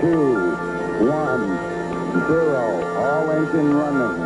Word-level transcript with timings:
two, 0.00 0.54
one, 1.10 1.58
zero. 2.28 2.86
All 2.98 3.30
engine 3.32 3.74
running. 3.74 4.20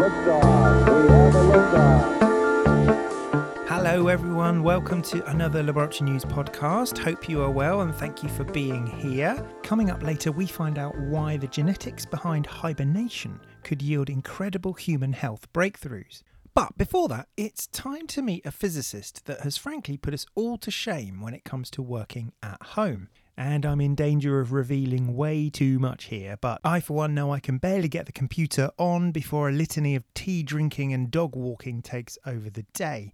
Liftoff. 0.00 0.42
We 0.84 1.08
have 1.08 1.34
a 1.34 1.38
liftoff. 1.52 2.18
Hello, 3.68 4.08
everyone. 4.08 4.64
Welcome 4.64 5.00
to 5.02 5.24
another 5.30 5.62
Laboratory 5.62 6.10
News 6.10 6.24
podcast. 6.24 6.98
Hope 6.98 7.28
you 7.28 7.40
are 7.40 7.50
well 7.52 7.82
and 7.82 7.94
thank 7.94 8.24
you 8.24 8.28
for 8.30 8.42
being 8.42 8.84
here. 8.84 9.36
Coming 9.62 9.90
up 9.90 10.02
later, 10.02 10.32
we 10.32 10.48
find 10.48 10.76
out 10.76 10.98
why 10.98 11.36
the 11.36 11.46
genetics 11.46 12.04
behind 12.04 12.46
hibernation 12.46 13.38
could 13.62 13.80
yield 13.80 14.10
incredible 14.10 14.72
human 14.72 15.12
health 15.12 15.46
breakthroughs. 15.52 16.24
But 16.52 16.76
before 16.76 17.06
that, 17.08 17.28
it's 17.36 17.68
time 17.68 18.08
to 18.08 18.22
meet 18.22 18.44
a 18.44 18.50
physicist 18.50 19.26
that 19.26 19.42
has 19.42 19.56
frankly 19.56 19.96
put 19.96 20.14
us 20.14 20.26
all 20.34 20.58
to 20.58 20.70
shame 20.72 21.20
when 21.20 21.32
it 21.32 21.44
comes 21.44 21.70
to 21.70 21.80
working 21.80 22.32
at 22.42 22.60
home. 22.60 23.08
And 23.40 23.64
I'm 23.64 23.80
in 23.80 23.94
danger 23.94 24.38
of 24.38 24.52
revealing 24.52 25.16
way 25.16 25.48
too 25.48 25.78
much 25.78 26.04
here, 26.04 26.36
but 26.42 26.60
I 26.62 26.78
for 26.80 26.92
one 26.92 27.14
know 27.14 27.32
I 27.32 27.40
can 27.40 27.56
barely 27.56 27.88
get 27.88 28.04
the 28.04 28.12
computer 28.12 28.70
on 28.76 29.12
before 29.12 29.48
a 29.48 29.52
litany 29.52 29.96
of 29.96 30.04
tea 30.12 30.42
drinking 30.42 30.92
and 30.92 31.10
dog 31.10 31.34
walking 31.34 31.80
takes 31.80 32.18
over 32.26 32.50
the 32.50 32.66
day. 32.74 33.12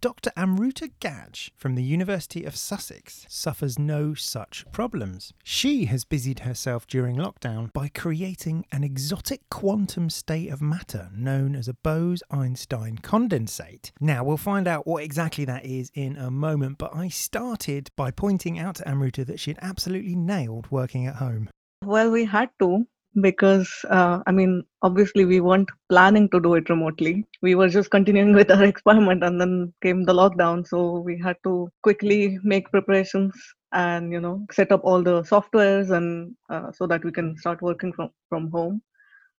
Dr. 0.00 0.30
Amruta 0.36 0.90
Gaj 1.00 1.50
from 1.56 1.74
the 1.74 1.82
University 1.82 2.44
of 2.44 2.54
Sussex 2.54 3.26
suffers 3.28 3.78
no 3.78 4.14
such 4.14 4.64
problems. 4.70 5.32
She 5.42 5.86
has 5.86 6.04
busied 6.04 6.40
herself 6.40 6.86
during 6.86 7.16
lockdown 7.16 7.72
by 7.72 7.88
creating 7.88 8.64
an 8.70 8.84
exotic 8.84 9.40
quantum 9.50 10.08
state 10.08 10.50
of 10.50 10.62
matter 10.62 11.10
known 11.12 11.56
as 11.56 11.66
a 11.66 11.74
Bose 11.74 12.22
Einstein 12.30 12.98
condensate. 12.98 13.90
Now, 14.00 14.22
we'll 14.22 14.36
find 14.36 14.68
out 14.68 14.86
what 14.86 15.02
exactly 15.02 15.44
that 15.46 15.64
is 15.64 15.90
in 15.94 16.16
a 16.16 16.30
moment, 16.30 16.78
but 16.78 16.94
I 16.94 17.08
started 17.08 17.90
by 17.96 18.12
pointing 18.12 18.58
out 18.58 18.76
to 18.76 18.84
Amruta 18.84 19.26
that 19.26 19.40
she'd 19.40 19.58
absolutely 19.60 20.14
nailed 20.14 20.70
working 20.70 21.06
at 21.06 21.16
home. 21.16 21.50
Well, 21.84 22.10
we 22.10 22.24
had 22.24 22.50
to 22.60 22.86
because 23.20 23.70
uh, 23.90 24.20
I 24.26 24.32
mean, 24.32 24.64
obviously, 24.82 25.24
we 25.24 25.40
weren't 25.40 25.68
planning 25.88 26.28
to 26.30 26.40
do 26.40 26.54
it 26.54 26.68
remotely. 26.70 27.24
We 27.42 27.54
were 27.54 27.68
just 27.68 27.90
continuing 27.90 28.34
with 28.34 28.50
our 28.50 28.64
experiment, 28.72 29.24
and 29.24 29.40
then 29.40 29.72
came 29.82 30.04
the 30.04 30.14
lockdown. 30.14 30.66
So 30.66 31.00
we 31.00 31.18
had 31.18 31.36
to 31.44 31.70
quickly 31.82 32.38
make 32.42 32.70
preparations 32.70 33.34
and 33.72 34.12
you 34.12 34.20
know 34.20 34.46
set 34.50 34.72
up 34.72 34.80
all 34.82 35.02
the 35.02 35.22
softwares 35.22 35.90
and 35.90 36.34
uh, 36.48 36.72
so 36.72 36.86
that 36.86 37.04
we 37.04 37.12
can 37.12 37.36
start 37.36 37.60
working 37.62 37.92
from 37.92 38.10
from 38.28 38.50
home. 38.50 38.82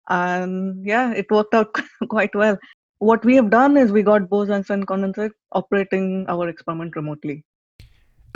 And 0.08 0.84
yeah, 0.86 1.12
it 1.12 1.30
worked 1.30 1.54
out 1.54 1.74
quite 2.08 2.34
well. 2.34 2.58
What 3.00 3.24
we 3.24 3.36
have 3.36 3.50
done 3.50 3.76
is 3.76 3.92
we 3.92 4.02
got 4.02 4.28
Bose-Einstein 4.28 4.84
condensate 4.84 5.30
operating 5.52 6.26
our 6.28 6.48
experiment 6.48 6.96
remotely. 6.96 7.44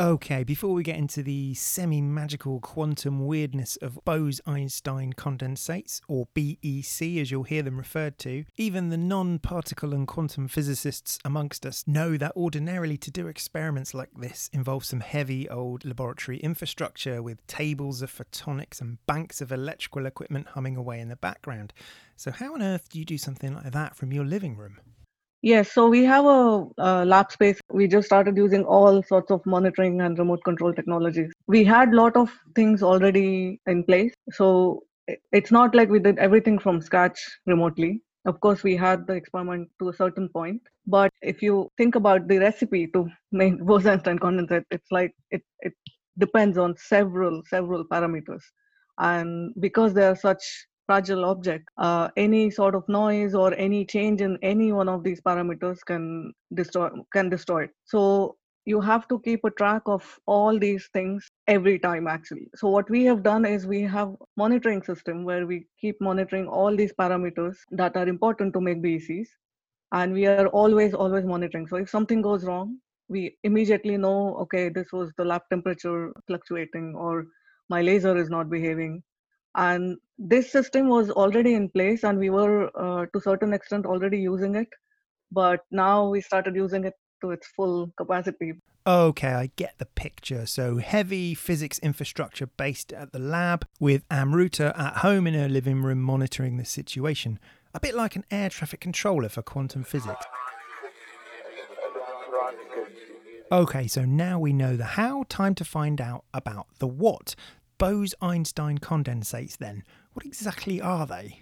Okay, 0.01 0.43
before 0.43 0.73
we 0.73 0.83
get 0.83 0.97
into 0.97 1.23
the 1.23 1.53
semi 1.53 2.01
magical 2.01 2.61
quantum 2.61 3.27
weirdness 3.27 3.77
of 3.77 4.03
Bose 4.07 4.41
Einstein 4.47 5.12
condensates, 5.12 6.01
or 6.09 6.29
BEC 6.33 7.21
as 7.21 7.31
you'll 7.31 7.43
hear 7.43 7.62
them 7.62 7.77
referred 7.77 8.17
to, 8.20 8.47
even 8.57 8.89
the 8.89 8.97
non 8.97 9.39
particle 9.39 9.93
and 9.93 10.09
quantum 10.09 10.48
physicists 10.48 11.19
amongst 11.27 11.67
us 11.67 11.85
know 11.87 12.17
that 12.17 12.35
ordinarily 12.35 12.97
to 12.97 13.11
do 13.11 13.27
experiments 13.27 13.93
like 13.93 14.09
this 14.17 14.48
involves 14.55 14.89
some 14.89 15.01
heavy 15.01 15.47
old 15.51 15.85
laboratory 15.85 16.39
infrastructure 16.39 17.23
with 17.23 17.47
tables 17.47 18.01
of 18.01 18.11
photonics 18.11 18.81
and 18.81 18.97
banks 19.07 19.43
of 19.43 19.53
electrical 19.53 20.07
equipment 20.07 20.48
humming 20.48 20.77
away 20.77 21.01
in 21.01 21.11
the 21.11 21.17
background. 21.17 21.75
So, 22.17 22.31
how 22.31 22.55
on 22.55 22.63
earth 22.63 22.89
do 22.89 22.98
you 22.98 23.05
do 23.05 23.19
something 23.19 23.55
like 23.55 23.73
that 23.73 23.95
from 23.95 24.11
your 24.11 24.25
living 24.25 24.57
room? 24.57 24.81
Yes, 25.43 25.73
so 25.73 25.89
we 25.89 26.05
have 26.05 26.25
a, 26.25 26.67
a, 26.79 27.05
lab 27.05 27.33
space. 27.33 27.61
We 27.69 27.89
just 27.89 28.07
started 28.07 28.37
using 28.37 28.65
all 28.65 29.03
sorts 29.03 29.33
of 29.33 29.45
monitoring 29.45 30.01
and 30.01 30.17
remote 30.17 30.45
control 30.45 30.73
technologies. 30.73 31.33
We 31.48 31.65
had 31.65 31.93
lot 31.93 32.17
of 32.17 32.31
things 32.55 32.81
already 32.81 33.61
in 33.67 33.83
place. 33.83 34.15
So 34.31 34.85
it's 35.33 35.51
not 35.51 35.75
like 35.75 35.89
we 35.89 35.98
did 35.98 36.19
everything 36.19 36.61
from 36.61 36.81
scratch 36.81 37.19
remotely. 37.47 38.03
Of 38.25 38.39
course, 38.39 38.63
we 38.63 38.77
had 38.77 39.05
the 39.08 39.14
experiment 39.14 39.69
to 39.81 39.89
a 39.89 39.92
certain 39.92 40.29
point. 40.29 40.63
But 40.86 41.11
if 41.23 41.42
you 41.42 41.69
think 41.77 41.97
about 41.97 42.29
the 42.29 42.39
recipe 42.39 42.86
to 42.89 43.08
make 43.33 43.58
Bose-Einstein 43.67 44.20
condensate, 44.20 44.64
it's 44.70 44.92
like 44.92 45.13
it, 45.33 45.42
it 45.58 45.73
depends 46.19 46.57
on 46.57 46.77
several, 46.77 47.42
several 47.48 47.85
parameters. 47.85 48.42
And 48.98 49.52
because 49.58 49.92
there 49.92 50.13
are 50.13 50.17
such 50.17 50.45
fragile 50.92 51.25
object, 51.25 51.69
uh, 51.79 52.08
any 52.17 52.51
sort 52.51 52.75
of 52.75 52.89
noise 52.89 53.35
or 53.35 53.55
any 53.55 53.85
change 53.85 54.20
in 54.20 54.39
any 54.42 54.73
one 54.73 54.89
of 54.89 55.03
these 55.03 55.20
parameters 55.20 55.85
can 55.91 56.33
destroy 56.55 56.89
can 57.13 57.30
destroy 57.35 57.64
it. 57.64 57.70
So 57.85 58.36
you 58.64 58.80
have 58.80 59.07
to 59.08 59.19
keep 59.20 59.45
a 59.45 59.51
track 59.51 59.83
of 59.86 60.08
all 60.27 60.58
these 60.58 60.89
things 60.92 61.29
every 61.48 61.79
time 61.79 62.07
actually. 62.07 62.48
So 62.55 62.69
what 62.69 62.91
we 62.91 63.05
have 63.05 63.23
done 63.23 63.45
is 63.45 63.67
we 63.67 63.83
have 63.95 64.14
monitoring 64.36 64.83
system 64.83 65.25
where 65.25 65.47
we 65.47 65.67
keep 65.81 66.01
monitoring 66.01 66.47
all 66.47 66.77
these 66.77 66.92
parameters 67.01 67.57
that 67.83 67.97
are 67.97 68.08
important 68.08 68.52
to 68.55 68.61
make 68.61 68.83
BECs 68.83 69.29
and 69.92 70.13
we 70.13 70.27
are 70.27 70.47
always 70.48 70.95
always 70.95 71.25
monitoring. 71.25 71.67
So 71.67 71.77
if 71.77 71.91
something 71.91 72.23
goes 72.23 72.45
wrong 72.45 72.79
we 73.08 73.36
immediately 73.45 73.97
know 73.97 74.19
okay 74.42 74.69
this 74.69 74.92
was 74.92 75.11
the 75.17 75.25
lab 75.25 75.42
temperature 75.51 76.13
fluctuating 76.27 76.95
or 77.07 77.27
my 77.69 77.83
laser 77.83 78.17
is 78.17 78.31
not 78.31 78.48
behaving 78.51 79.02
and 79.55 79.96
this 80.18 80.51
system 80.51 80.89
was 80.89 81.11
already 81.11 81.55
in 81.55 81.68
place 81.68 82.05
and 82.05 82.18
we 82.18 82.30
were 82.30 82.70
uh, 82.77 83.07
to 83.13 83.20
certain 83.20 83.52
extent 83.52 83.86
already 83.86 84.18
using 84.18 84.55
it 84.55 84.68
but 85.30 85.61
now 85.70 86.08
we 86.08 86.20
started 86.20 86.55
using 86.55 86.85
it 86.85 86.95
to 87.20 87.30
its 87.30 87.46
full 87.48 87.92
capacity 87.96 88.52
Okay, 88.85 89.29
I 89.29 89.51
get 89.55 89.79
the 89.79 89.86
picture. 89.86 90.45
So, 90.45 90.79
heavy 90.79 91.35
physics 91.35 91.79
infrastructure 91.79 92.46
based 92.46 92.92
at 92.92 93.13
the 93.13 93.20
lab, 93.20 93.64
with 93.79 94.08
Amruta 94.08 94.77
at 94.77 94.98
home 94.98 95.29
in 95.29 95.35
her 95.35 95.48
living 95.48 95.83
room 95.83 96.02
monitoring 96.02 96.57
the 96.57 96.64
situation. 96.64 97.39
A 97.74 97.79
bit 97.79 97.95
like 97.95 98.17
an 98.17 98.24
air 98.30 98.48
traffic 98.48 98.80
controller 98.80 99.29
for 99.29 99.40
quantum 99.40 99.84
physics. 99.84 100.27
Okay, 103.52 103.86
so 103.86 104.05
now 104.05 104.39
we 104.39 104.52
know 104.52 104.77
the 104.77 104.84
how, 104.84 105.27
time 105.29 105.55
to 105.57 105.64
find 105.64 106.01
out 106.01 106.24
about 106.34 106.67
the 106.79 106.89
what. 106.89 107.36
Bose 107.78 108.14
Einstein 108.20 108.78
condensates, 108.78 109.56
then, 109.56 109.83
what 110.12 110.24
exactly 110.24 110.80
are 110.80 111.06
they? 111.06 111.40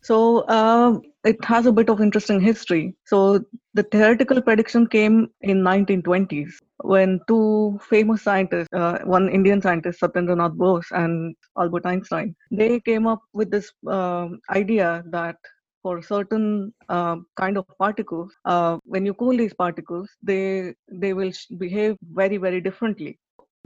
So 0.00 0.40
uh, 0.42 0.98
it 1.24 1.44
has 1.44 1.66
a 1.66 1.72
bit 1.72 1.90
of 1.90 2.00
interesting 2.00 2.40
history. 2.40 2.94
So 3.04 3.44
the 3.74 3.82
theoretical 3.82 4.40
prediction 4.40 4.86
came 4.86 5.28
in 5.40 5.58
1920s 5.62 6.52
when 6.82 7.20
two 7.26 7.78
famous 7.82 8.22
scientists, 8.22 8.68
uh, 8.72 8.98
one 9.04 9.28
Indian 9.28 9.60
scientist, 9.60 10.00
Satyendranath 10.00 10.54
Bose 10.54 10.86
and 10.92 11.34
Albert 11.58 11.86
Einstein, 11.86 12.34
they 12.50 12.80
came 12.80 13.06
up 13.06 13.20
with 13.32 13.50
this 13.50 13.72
uh, 13.86 14.28
idea 14.50 15.02
that 15.10 15.36
for 15.82 16.02
certain 16.02 16.72
uh, 16.88 17.16
kind 17.36 17.56
of 17.56 17.64
particles, 17.78 18.32
uh, 18.44 18.78
when 18.84 19.06
you 19.06 19.14
cool 19.14 19.36
these 19.36 19.54
particles, 19.54 20.08
they 20.22 20.74
they 20.90 21.12
will 21.12 21.32
behave 21.58 21.96
very 22.02 22.36
very 22.36 22.60
differently. 22.60 23.18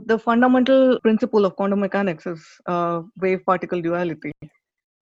The 0.05 0.19
fundamental 0.19 0.99
principle 1.01 1.45
of 1.45 1.55
quantum 1.55 1.79
mechanics 1.79 2.25
is 2.25 2.45
uh, 2.67 3.01
wave 3.19 3.45
particle 3.45 3.81
duality. 3.81 4.31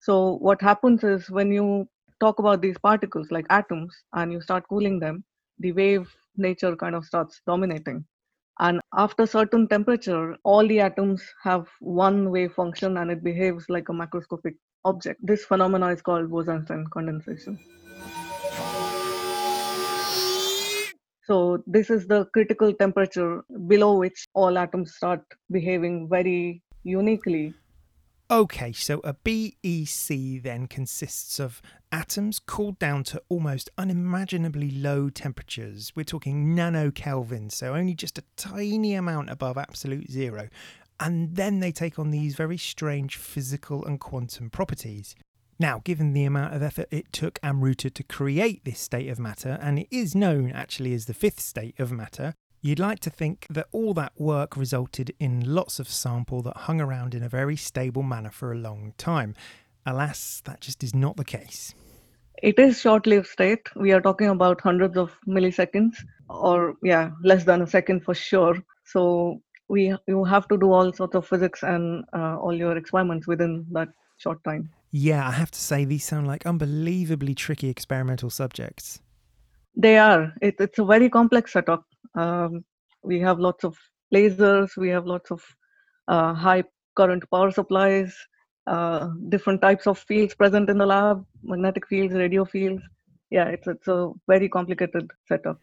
So, 0.00 0.36
what 0.36 0.60
happens 0.60 1.04
is 1.04 1.30
when 1.30 1.52
you 1.52 1.88
talk 2.20 2.38
about 2.38 2.62
these 2.62 2.78
particles 2.78 3.30
like 3.30 3.46
atoms 3.50 3.94
and 4.14 4.32
you 4.32 4.40
start 4.40 4.64
cooling 4.68 4.98
them, 5.00 5.24
the 5.58 5.72
wave 5.72 6.08
nature 6.36 6.76
kind 6.76 6.94
of 6.94 7.04
starts 7.04 7.40
dominating. 7.46 8.04
And 8.60 8.80
after 8.96 9.26
certain 9.26 9.68
temperature, 9.68 10.36
all 10.44 10.66
the 10.66 10.80
atoms 10.80 11.22
have 11.42 11.68
one 11.80 12.30
wave 12.30 12.52
function 12.52 12.98
and 12.98 13.10
it 13.10 13.24
behaves 13.24 13.66
like 13.68 13.88
a 13.88 13.92
macroscopic 13.92 14.54
object. 14.84 15.20
This 15.22 15.44
phenomena 15.44 15.88
is 15.88 16.02
called 16.02 16.30
Bose-Einstein 16.30 16.86
condensation. 16.92 17.58
So 21.24 21.62
this 21.66 21.88
is 21.90 22.06
the 22.06 22.24
critical 22.26 22.72
temperature 22.72 23.42
below 23.68 23.98
which 23.98 24.26
all 24.34 24.58
atoms 24.58 24.94
start 24.94 25.22
behaving 25.50 26.08
very 26.08 26.62
uniquely. 26.82 27.54
Okay, 28.30 28.72
so 28.72 29.00
a 29.04 29.12
BEC 29.12 30.42
then 30.42 30.66
consists 30.66 31.38
of 31.38 31.60
atoms 31.92 32.38
cooled 32.38 32.78
down 32.78 33.04
to 33.04 33.22
almost 33.28 33.68
unimaginably 33.76 34.70
low 34.70 35.10
temperatures. 35.10 35.92
We're 35.94 36.04
talking 36.04 36.56
nanokelvin, 36.56 37.52
so 37.52 37.74
only 37.74 37.94
just 37.94 38.16
a 38.16 38.24
tiny 38.36 38.94
amount 38.94 39.28
above 39.28 39.58
absolute 39.58 40.10
zero. 40.10 40.48
And 40.98 41.36
then 41.36 41.60
they 41.60 41.72
take 41.72 41.98
on 41.98 42.10
these 42.10 42.34
very 42.34 42.56
strange 42.56 43.16
physical 43.16 43.84
and 43.84 44.00
quantum 44.00 44.48
properties. 44.48 45.14
Now, 45.58 45.80
given 45.84 46.12
the 46.12 46.24
amount 46.24 46.54
of 46.54 46.62
effort 46.62 46.88
it 46.90 47.12
took 47.12 47.40
Amruta 47.40 47.92
to 47.92 48.02
create 48.02 48.64
this 48.64 48.80
state 48.80 49.08
of 49.08 49.18
matter, 49.18 49.58
and 49.60 49.78
it 49.78 49.88
is 49.90 50.14
known 50.14 50.50
actually 50.50 50.94
as 50.94 51.06
the 51.06 51.14
fifth 51.14 51.40
state 51.40 51.78
of 51.78 51.92
matter, 51.92 52.34
you'd 52.60 52.78
like 52.78 53.00
to 53.00 53.10
think 53.10 53.46
that 53.50 53.68
all 53.72 53.94
that 53.94 54.12
work 54.16 54.56
resulted 54.56 55.14
in 55.18 55.54
lots 55.54 55.78
of 55.78 55.88
sample 55.88 56.42
that 56.42 56.56
hung 56.56 56.80
around 56.80 57.14
in 57.14 57.22
a 57.22 57.28
very 57.28 57.56
stable 57.56 58.02
manner 58.02 58.30
for 58.30 58.52
a 58.52 58.58
long 58.58 58.94
time. 58.98 59.34
Alas, 59.84 60.40
that 60.44 60.60
just 60.60 60.82
is 60.82 60.94
not 60.94 61.16
the 61.16 61.24
case. 61.24 61.74
It 62.42 62.58
is 62.58 62.80
short-lived 62.80 63.26
state. 63.26 63.68
We 63.76 63.92
are 63.92 64.00
talking 64.00 64.28
about 64.28 64.60
hundreds 64.60 64.96
of 64.96 65.16
milliseconds, 65.28 65.94
or 66.28 66.74
yeah, 66.82 67.10
less 67.22 67.44
than 67.44 67.62
a 67.62 67.66
second 67.66 68.04
for 68.04 68.14
sure. 68.14 68.56
So 68.84 69.40
we 69.68 69.94
you 70.08 70.24
have 70.24 70.48
to 70.48 70.58
do 70.58 70.72
all 70.72 70.92
sorts 70.92 71.14
of 71.14 71.26
physics 71.26 71.62
and 71.62 72.04
uh, 72.12 72.36
all 72.38 72.54
your 72.54 72.76
experiments 72.76 73.28
within 73.28 73.64
that 73.72 73.88
short 74.16 74.42
time. 74.44 74.70
Yeah, 74.94 75.26
I 75.26 75.30
have 75.30 75.50
to 75.50 75.58
say 75.58 75.86
these 75.86 76.04
sound 76.04 76.26
like 76.26 76.44
unbelievably 76.44 77.34
tricky 77.34 77.70
experimental 77.70 78.28
subjects. 78.28 79.00
They 79.74 79.96
are. 79.96 80.34
It, 80.42 80.56
it's 80.60 80.78
a 80.78 80.84
very 80.84 81.08
complex 81.08 81.54
setup. 81.54 81.84
Um, 82.14 82.62
we 83.02 83.18
have 83.20 83.40
lots 83.40 83.64
of 83.64 83.78
lasers. 84.14 84.76
We 84.76 84.90
have 84.90 85.06
lots 85.06 85.30
of 85.30 85.42
uh, 86.08 86.34
high 86.34 86.64
current 86.94 87.24
power 87.30 87.50
supplies. 87.50 88.14
Uh, 88.66 89.08
different 89.30 89.62
types 89.62 89.86
of 89.86 89.98
fields 89.98 90.34
present 90.34 90.68
in 90.68 90.76
the 90.76 90.86
lab: 90.86 91.24
magnetic 91.42 91.88
fields, 91.88 92.12
radio 92.12 92.44
fields. 92.44 92.82
Yeah, 93.30 93.46
it's 93.46 93.66
it's 93.66 93.88
a 93.88 94.12
very 94.28 94.48
complicated 94.50 95.10
setup. 95.26 95.58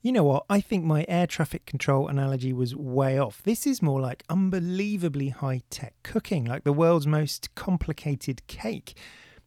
You 0.00 0.12
know 0.12 0.22
what? 0.22 0.44
I 0.48 0.60
think 0.60 0.84
my 0.84 1.04
air 1.08 1.26
traffic 1.26 1.66
control 1.66 2.06
analogy 2.06 2.52
was 2.52 2.74
way 2.74 3.18
off. 3.18 3.42
This 3.42 3.66
is 3.66 3.82
more 3.82 4.00
like 4.00 4.22
unbelievably 4.28 5.30
high 5.30 5.62
tech 5.70 5.94
cooking, 6.04 6.44
like 6.44 6.62
the 6.62 6.72
world's 6.72 7.06
most 7.06 7.52
complicated 7.56 8.46
cake. 8.46 8.94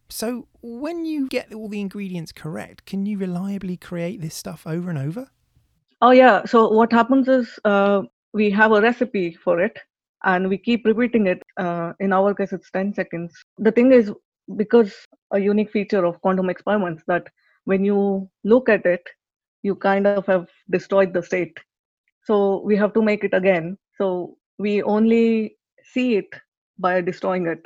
So, 0.09 0.47
when 0.61 1.05
you 1.05 1.29
get 1.29 1.53
all 1.53 1.69
the 1.69 1.79
ingredients 1.79 2.33
correct, 2.33 2.85
can 2.85 3.05
you 3.05 3.17
reliably 3.17 3.77
create 3.77 4.19
this 4.19 4.35
stuff 4.35 4.67
over 4.67 4.89
and 4.89 4.99
over? 4.99 5.29
Oh, 6.01 6.11
yeah. 6.11 6.43
So, 6.43 6.69
what 6.69 6.91
happens 6.91 7.29
is 7.29 7.57
uh, 7.63 8.01
we 8.33 8.51
have 8.51 8.73
a 8.73 8.81
recipe 8.81 9.33
for 9.33 9.61
it 9.61 9.79
and 10.25 10.49
we 10.49 10.57
keep 10.57 10.85
repeating 10.85 11.27
it. 11.27 11.41
Uh, 11.55 11.93
in 12.01 12.11
our 12.11 12.33
case, 12.33 12.51
it's 12.51 12.69
10 12.71 12.93
seconds. 12.93 13.33
The 13.57 13.71
thing 13.71 13.93
is, 13.93 14.11
because 14.57 14.93
a 15.31 15.39
unique 15.39 15.71
feature 15.71 16.03
of 16.03 16.19
quantum 16.19 16.49
experiments 16.49 17.03
that 17.07 17.27
when 17.63 17.85
you 17.85 18.29
look 18.43 18.67
at 18.67 18.85
it, 18.85 19.07
you 19.63 19.75
kind 19.75 20.07
of 20.07 20.25
have 20.25 20.47
destroyed 20.69 21.13
the 21.13 21.23
state. 21.23 21.57
So 22.23 22.61
we 22.63 22.75
have 22.77 22.93
to 22.93 23.01
make 23.01 23.23
it 23.23 23.33
again. 23.33 23.77
So 23.97 24.37
we 24.57 24.83
only 24.83 25.57
see 25.83 26.15
it 26.15 26.29
by 26.77 27.01
destroying 27.01 27.47
it. 27.47 27.65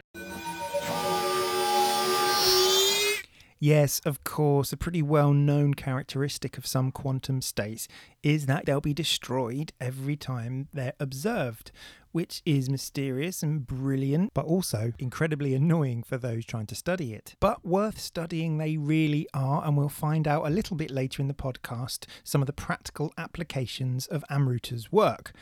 Yes, 3.60 4.00
of 4.06 4.24
course, 4.24 4.74
a 4.74 4.78
pretty 4.78 5.02
well 5.02 5.34
known 5.34 5.74
characteristic 5.74 6.58
of 6.58 6.68
some 6.68 6.92
quantum 6.92 7.42
states 7.42 7.88
is 8.22 8.46
that 8.46 8.66
they'll 8.66 8.82
be 8.82 8.94
destroyed 8.94 9.72
every 9.80 10.16
time 10.16 10.68
they're 10.74 10.94
observed, 11.00 11.72
which 12.16 12.42
is 12.46 12.70
mysterious 12.70 13.44
and 13.44 13.68
brilliant, 13.68 14.34
but 14.34 14.46
also 14.46 14.94
incredibly 15.00 15.54
annoying 15.54 16.02
for 16.02 16.18
those 16.18 16.46
trying 16.46 16.66
to 16.66 16.74
study 16.74 17.14
it. 17.14 17.36
But 17.42 17.66
worth 17.66 18.00
studying 18.00 18.58
they 18.58 18.78
really 18.78 19.28
are, 19.34 19.62
and 19.66 19.76
we'll 19.76 19.90
find 19.90 20.26
out 20.26 20.48
a 20.48 20.50
little 20.50 20.78
bit 20.78 20.92
later 20.92 21.22
in 21.22 21.28
the 21.28 21.34
podcast 21.34 22.06
some 22.24 22.42
of 22.42 22.46
the 22.48 22.54
practical 22.54 23.12
applications 23.18 24.08
of 24.08 24.24
Amruta's 24.32 24.94
work. 24.94 25.34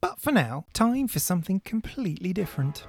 But 0.00 0.20
for 0.20 0.30
now, 0.30 0.66
time 0.72 1.08
for 1.08 1.18
something 1.18 1.58
completely 1.58 2.32
different. 2.32 2.86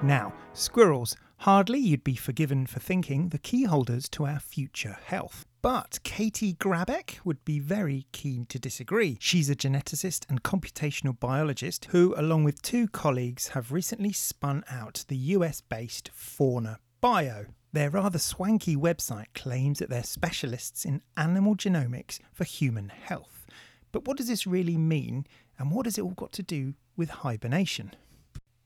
Now, 0.00 0.32
squirrels, 0.52 1.16
hardly 1.38 1.80
you'd 1.80 2.04
be 2.04 2.14
forgiven 2.14 2.66
for 2.66 2.78
thinking 2.78 3.30
the 3.30 3.38
key 3.38 3.64
holders 3.64 4.08
to 4.10 4.26
our 4.26 4.38
future 4.38 4.96
health. 5.04 5.44
But 5.62 5.98
Katie 6.04 6.54
Grabek 6.54 7.18
would 7.22 7.44
be 7.44 7.58
very 7.58 8.06
keen 8.12 8.46
to 8.46 8.58
disagree. 8.58 9.18
She's 9.20 9.50
a 9.50 9.54
geneticist 9.54 10.24
and 10.30 10.42
computational 10.42 11.18
biologist 11.18 11.86
who, 11.90 12.14
along 12.16 12.44
with 12.44 12.62
two 12.62 12.88
colleagues, 12.88 13.48
have 13.48 13.70
recently 13.70 14.10
spun 14.12 14.64
out 14.70 15.04
the 15.08 15.16
US 15.16 15.60
based 15.60 16.10
Fauna 16.14 16.78
Bio. 17.02 17.44
Their 17.74 17.90
rather 17.90 18.18
swanky 18.18 18.74
website 18.74 19.26
claims 19.34 19.80
that 19.80 19.90
they're 19.90 20.02
specialists 20.02 20.86
in 20.86 21.02
animal 21.18 21.56
genomics 21.56 22.20
for 22.32 22.44
human 22.44 22.88
health. 22.88 23.46
But 23.92 24.06
what 24.06 24.16
does 24.16 24.28
this 24.28 24.46
really 24.46 24.78
mean, 24.78 25.26
and 25.58 25.70
what 25.70 25.84
has 25.84 25.98
it 25.98 26.02
all 26.02 26.10
got 26.12 26.32
to 26.32 26.42
do 26.42 26.72
with 26.96 27.10
hibernation? 27.10 27.94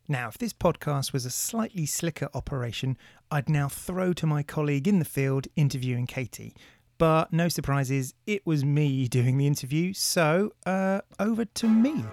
Now, 0.07 0.29
if 0.29 0.37
this 0.37 0.53
podcast 0.53 1.15
was 1.15 1.25
a 1.25 1.31
slightly 1.31 1.87
slicker 1.87 2.29
operation, 2.35 2.99
I'd 3.31 3.49
now 3.49 3.71
throw 3.71 4.13
to 4.13 4.27
my 4.27 4.43
colleague 4.43 4.87
in 4.87 4.99
the 4.99 5.05
field 5.07 5.49
interviewing 5.57 6.07
Katie. 6.07 6.55
But 6.99 7.33
no 7.33 7.49
surprises, 7.49 8.15
it 8.27 8.47
was 8.47 8.65
me 8.65 9.09
doing 9.09 9.37
the 9.37 9.47
interview, 9.47 9.93
so 9.93 10.53
uh, 10.65 11.01
over 11.19 11.45
to 11.45 11.69
me. 11.69 12.05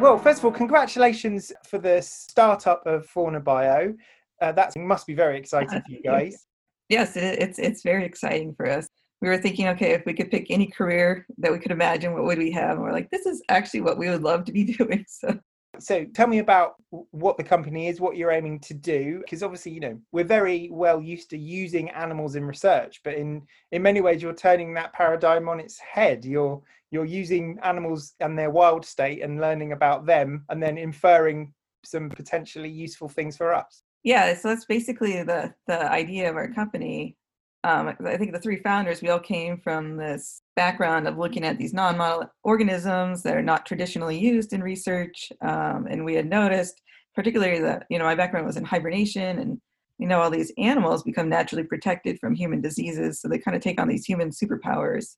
Well, 0.00 0.18
first 0.18 0.38
of 0.38 0.46
all, 0.46 0.50
congratulations 0.50 1.52
for 1.68 1.78
the 1.78 2.00
startup 2.00 2.86
of 2.86 3.04
Fauna 3.06 3.38
Bio. 3.38 3.94
Uh, 4.40 4.52
that 4.52 4.74
must 4.76 5.06
be 5.06 5.12
very 5.12 5.38
exciting 5.38 5.82
for 5.82 5.90
you 5.90 6.02
guys. 6.04 6.46
Yes, 6.88 7.16
it's 7.16 7.58
it's 7.58 7.82
very 7.82 8.04
exciting 8.04 8.54
for 8.54 8.66
us. 8.66 8.88
We 9.20 9.28
were 9.28 9.36
thinking, 9.36 9.68
okay, 9.68 9.92
if 9.92 10.06
we 10.06 10.14
could 10.14 10.30
pick 10.30 10.46
any 10.48 10.66
career 10.66 11.26
that 11.36 11.52
we 11.52 11.58
could 11.58 11.70
imagine, 11.70 12.14
what 12.14 12.24
would 12.24 12.38
we 12.38 12.50
have? 12.52 12.72
And 12.72 12.80
we're 12.80 12.92
like, 12.92 13.10
this 13.10 13.26
is 13.26 13.42
actually 13.50 13.82
what 13.82 13.98
we 13.98 14.08
would 14.08 14.22
love 14.22 14.44
to 14.46 14.52
be 14.52 14.64
doing. 14.78 15.04
So 15.06 15.38
so 15.80 16.04
tell 16.14 16.26
me 16.26 16.38
about 16.38 16.74
what 16.90 17.36
the 17.36 17.44
company 17.44 17.88
is 17.88 18.00
what 18.00 18.16
you're 18.16 18.30
aiming 18.30 18.58
to 18.60 18.74
do 18.74 19.20
because 19.20 19.42
obviously 19.42 19.72
you 19.72 19.80
know 19.80 19.98
we're 20.12 20.24
very 20.24 20.68
well 20.72 21.00
used 21.00 21.30
to 21.30 21.38
using 21.38 21.88
animals 21.90 22.34
in 22.36 22.44
research 22.44 23.00
but 23.04 23.14
in 23.14 23.42
in 23.72 23.82
many 23.82 24.00
ways 24.00 24.22
you're 24.22 24.34
turning 24.34 24.74
that 24.74 24.92
paradigm 24.92 25.48
on 25.48 25.60
its 25.60 25.78
head. 25.78 26.24
You're 26.24 26.60
you're 26.90 27.04
using 27.04 27.58
animals 27.62 28.14
and 28.20 28.38
their 28.38 28.50
wild 28.50 28.84
state 28.84 29.22
and 29.22 29.40
learning 29.40 29.72
about 29.72 30.06
them 30.06 30.44
and 30.48 30.62
then 30.62 30.76
inferring 30.76 31.52
some 31.84 32.10
potentially 32.10 32.68
useful 32.68 33.08
things 33.08 33.36
for 33.36 33.54
us. 33.54 33.82
Yeah 34.02 34.34
so 34.34 34.48
that's 34.48 34.64
basically 34.64 35.22
the 35.22 35.54
the 35.66 35.90
idea 35.90 36.30
of 36.30 36.36
our 36.36 36.52
company 36.52 37.16
um, 37.62 37.94
I 38.06 38.16
think 38.16 38.32
the 38.32 38.40
three 38.40 38.62
founders, 38.62 39.02
we 39.02 39.10
all 39.10 39.18
came 39.20 39.58
from 39.58 39.96
this 39.96 40.42
background 40.56 41.06
of 41.06 41.18
looking 41.18 41.44
at 41.44 41.58
these 41.58 41.74
non-model 41.74 42.30
organisms 42.42 43.22
that 43.22 43.36
are 43.36 43.42
not 43.42 43.66
traditionally 43.66 44.18
used 44.18 44.52
in 44.52 44.62
research. 44.62 45.30
Um, 45.42 45.86
and 45.90 46.04
we 46.04 46.14
had 46.14 46.28
noticed, 46.28 46.80
particularly 47.14 47.60
that, 47.60 47.84
you 47.90 47.98
know, 47.98 48.04
my 48.04 48.14
background 48.14 48.46
was 48.46 48.56
in 48.56 48.64
hibernation 48.64 49.38
and, 49.38 49.60
you 49.98 50.06
know, 50.06 50.20
all 50.20 50.30
these 50.30 50.52
animals 50.56 51.02
become 51.02 51.28
naturally 51.28 51.64
protected 51.64 52.18
from 52.18 52.34
human 52.34 52.62
diseases. 52.62 53.20
So 53.20 53.28
they 53.28 53.38
kind 53.38 53.56
of 53.56 53.62
take 53.62 53.78
on 53.78 53.88
these 53.88 54.06
human 54.06 54.30
superpowers. 54.30 55.16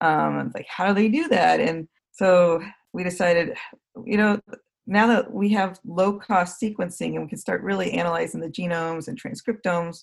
Um, 0.00 0.50
like, 0.54 0.66
how 0.68 0.88
do 0.88 0.94
they 0.94 1.08
do 1.08 1.28
that? 1.28 1.60
And 1.60 1.86
so 2.10 2.60
we 2.92 3.04
decided, 3.04 3.56
you 4.04 4.16
know, 4.16 4.40
now 4.88 5.06
that 5.06 5.32
we 5.32 5.50
have 5.50 5.78
low 5.86 6.18
cost 6.18 6.60
sequencing 6.60 7.14
and 7.14 7.22
we 7.22 7.28
can 7.28 7.38
start 7.38 7.62
really 7.62 7.92
analyzing 7.92 8.40
the 8.40 8.48
genomes 8.48 9.06
and 9.06 9.20
transcriptomes, 9.20 10.02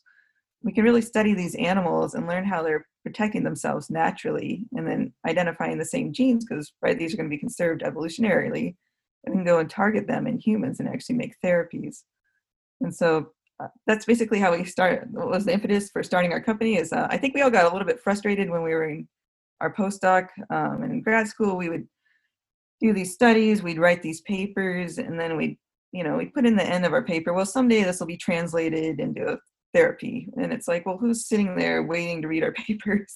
we 0.64 0.72
can 0.72 0.84
really 0.84 1.02
study 1.02 1.34
these 1.34 1.56
animals 1.56 2.16
and 2.16 2.28
learn 2.28 2.44
how 2.44 2.64
they're 2.64 2.88
protecting 3.04 3.44
themselves 3.44 3.90
naturally 3.90 4.66
and 4.76 4.88
then 4.88 5.14
identifying 5.28 5.78
the 5.78 5.86
same 5.86 6.12
genes 6.12 6.46
because 6.46 6.74
right 6.82 6.98
these 6.98 7.14
are 7.14 7.18
going 7.18 7.30
to 7.30 7.36
be 7.36 7.40
conserved 7.40 7.82
evolutionarily. 7.82 8.76
And 9.26 9.36
can 9.36 9.44
go 9.44 9.58
and 9.58 9.70
target 9.70 10.06
them 10.06 10.28
in 10.28 10.38
humans 10.38 10.80
and 10.80 10.88
actually 10.88 11.16
make 11.16 11.34
therapies. 11.44 12.04
And 12.82 12.94
so 12.94 13.32
uh, 13.60 13.68
that's 13.88 14.06
basically 14.06 14.40
how 14.40 14.56
we 14.56 14.64
start 14.66 15.08
what 15.12 15.30
was 15.30 15.46
the 15.46 15.54
impetus 15.54 15.90
for 15.90 16.04
starting 16.04 16.34
our 16.34 16.42
company 16.42 16.76
is 16.76 16.92
uh, 16.92 17.08
i 17.10 17.16
think 17.16 17.34
we 17.34 17.42
all 17.42 17.50
got 17.50 17.64
a 17.64 17.72
little 17.72 17.88
bit 17.88 18.02
frustrated 18.02 18.50
when 18.50 18.64
we 18.64 18.72
were 18.72 18.90
in 18.90 19.08
our 19.62 19.74
postdoc 19.74 20.28
um, 20.50 20.84
and 20.84 20.92
in 20.92 21.02
grad 21.02 21.28
school. 21.28 21.56
We 21.56 21.70
would 21.70 21.88
do 22.82 22.92
these 22.92 23.14
studies 23.14 23.64
we'd 23.64 23.80
write 23.80 24.02
these 24.02 24.22
papers 24.22 24.98
and 24.98 25.18
then 25.18 25.38
we'd 25.38 25.58
you 25.94 26.04
know 26.04 26.18
we 26.18 26.26
put 26.26 26.46
in 26.46 26.58
the 26.58 26.64
end 26.64 26.86
of 26.86 26.92
our 26.92 27.04
paper 27.04 27.34
well 27.34 27.46
someday 27.46 27.84
this 27.84 28.02
will 28.02 28.08
be 28.08 28.18
translated 28.18 29.00
into 29.00 29.26
a 29.26 29.38
therapy. 29.76 30.30
And 30.38 30.54
it's 30.54 30.68
like, 30.68 30.86
well, 30.86 30.98
who's 30.98 31.28
sitting 31.28 31.56
there 31.56 31.84
waiting 31.84 32.22
to 32.22 32.28
read 32.28 32.44
our 32.44 32.54
papers 32.68 33.14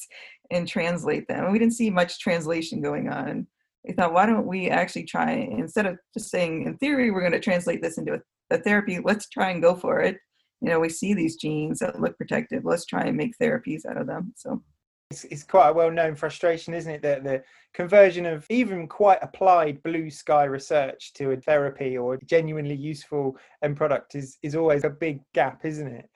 and 0.51 0.67
translate 0.67 1.27
them? 1.27 1.45
And 1.45 1.53
we 1.53 1.59
didn't 1.59 1.73
see 1.73 1.89
much 1.89 2.19
translation 2.19 2.81
going 2.81 3.09
on. 3.09 3.47
We 3.87 3.93
thought, 3.93 4.13
why 4.13 4.25
don't 4.25 4.45
we 4.45 4.69
actually 4.69 5.05
try, 5.05 5.31
instead 5.31 5.85
of 5.85 5.97
just 6.13 6.29
saying, 6.29 6.63
in 6.63 6.77
theory, 6.77 7.11
we're 7.11 7.21
going 7.21 7.31
to 7.31 7.39
translate 7.39 7.81
this 7.81 7.97
into 7.97 8.15
a, 8.15 8.55
a 8.55 8.57
therapy, 8.57 8.99
let's 9.01 9.29
try 9.29 9.51
and 9.51 9.61
go 9.61 9.73
for 9.73 10.01
it. 10.01 10.17
You 10.61 10.69
know, 10.69 10.81
we 10.81 10.89
see 10.89 11.13
these 11.13 11.37
genes 11.37 11.79
that 11.79 12.01
look 12.01 12.17
protective. 12.17 12.65
Let's 12.65 12.85
try 12.85 13.03
and 13.03 13.15
make 13.15 13.31
therapies 13.41 13.85
out 13.89 13.95
of 13.95 14.07
them. 14.07 14.33
So 14.35 14.61
it's, 15.09 15.23
it's 15.25 15.43
quite 15.43 15.69
a 15.69 15.73
well-known 15.73 16.15
frustration, 16.15 16.73
isn't 16.73 16.91
it? 16.91 17.01
That 17.01 17.23
the 17.23 17.41
conversion 17.73 18.25
of 18.25 18.45
even 18.49 18.85
quite 18.85 19.19
applied 19.21 19.81
blue 19.83 20.09
sky 20.09 20.43
research 20.43 21.13
to 21.13 21.31
a 21.31 21.37
therapy 21.37 21.97
or 21.97 22.19
genuinely 22.25 22.75
useful 22.75 23.37
end 23.63 23.77
product 23.77 24.15
is 24.15 24.37
is 24.43 24.55
always 24.55 24.83
a 24.83 24.89
big 24.89 25.21
gap, 25.33 25.63
isn't 25.63 25.87
it? 25.87 26.09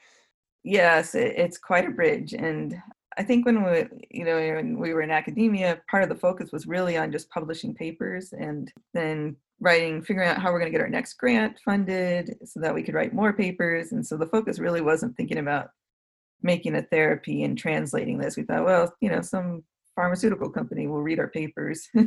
Yes 0.64 1.16
it, 1.16 1.34
it's 1.38 1.58
quite 1.58 1.86
a 1.86 1.92
bridge 1.92 2.34
and 2.34 2.76
i 3.18 3.24
think 3.24 3.46
when 3.46 3.64
we 3.64 3.86
you 4.12 4.26
know 4.26 4.38
when 4.38 4.80
we 4.80 4.94
were 4.94 5.02
in 5.02 5.12
academia 5.12 5.82
part 5.90 6.04
of 6.04 6.10
the 6.10 6.16
focus 6.16 6.52
was 6.52 6.68
really 6.68 6.98
on 6.98 7.12
just 7.12 7.30
publishing 7.30 7.74
papers 7.74 8.34
and 8.34 8.72
then 8.94 9.36
writing 9.60 10.02
figuring 10.02 10.28
out 10.28 10.38
how 10.38 10.52
we're 10.52 10.60
going 10.60 10.72
to 10.72 10.78
get 10.78 10.84
our 10.84 10.90
next 10.90 11.14
grant 11.14 11.58
funded 11.64 12.36
so 12.44 12.60
that 12.60 12.74
we 12.74 12.84
could 12.84 12.94
write 12.94 13.14
more 13.14 13.34
papers 13.34 13.92
and 13.92 14.06
so 14.06 14.18
the 14.18 14.28
focus 14.28 14.60
really 14.60 14.82
wasn't 14.82 15.16
thinking 15.16 15.38
about 15.38 15.70
making 16.42 16.76
a 16.76 16.82
therapy 16.82 17.44
and 17.44 17.58
translating 17.58 18.18
this. 18.18 18.36
We 18.36 18.44
thought 18.44 18.66
well 18.66 18.94
you 19.00 19.10
know 19.10 19.22
some 19.22 19.64
pharmaceutical 19.96 20.50
company 20.50 20.88
will 20.88 21.02
read 21.02 21.20
our 21.20 21.30
papers. 21.30 21.88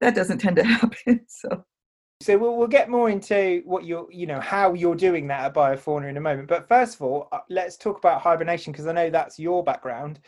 That 0.00 0.14
doesn't 0.14 0.38
tend 0.38 0.56
to 0.56 0.64
happen 0.80 1.20
so 1.26 1.64
So 2.20 2.38
we'll, 2.38 2.56
we'll 2.56 2.68
get 2.68 2.88
more 2.88 3.10
into 3.10 3.62
what 3.64 3.84
you're, 3.84 4.10
you 4.10 4.26
know, 4.26 4.40
how 4.40 4.72
you're 4.72 4.94
doing 4.94 5.26
that 5.28 5.44
at 5.44 5.54
Biofauna 5.54 6.08
in 6.08 6.16
a 6.16 6.20
moment. 6.20 6.48
But 6.48 6.68
first 6.68 6.94
of 6.94 7.02
all, 7.02 7.28
uh, 7.32 7.40
let's 7.50 7.76
talk 7.76 7.98
about 7.98 8.22
hibernation 8.22 8.72
because 8.72 8.86
I 8.86 8.92
know 8.92 9.10
that's 9.10 9.38
your 9.38 9.62
background. 9.62 10.20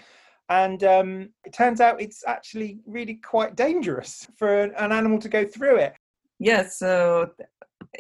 And 0.49 0.83
um, 0.85 1.31
it 1.45 1.53
turns 1.53 1.81
out 1.81 2.01
it's 2.01 2.23
actually 2.27 2.81
really 2.87 3.15
quite 3.15 3.57
dangerous 3.57 4.27
for 4.37 4.65
an 4.65 4.93
animal 4.93 5.19
to 5.21 5.29
go 5.29 5.45
through 5.45 5.77
it. 5.77 5.95
Yes. 6.39 6.79
So 6.79 7.31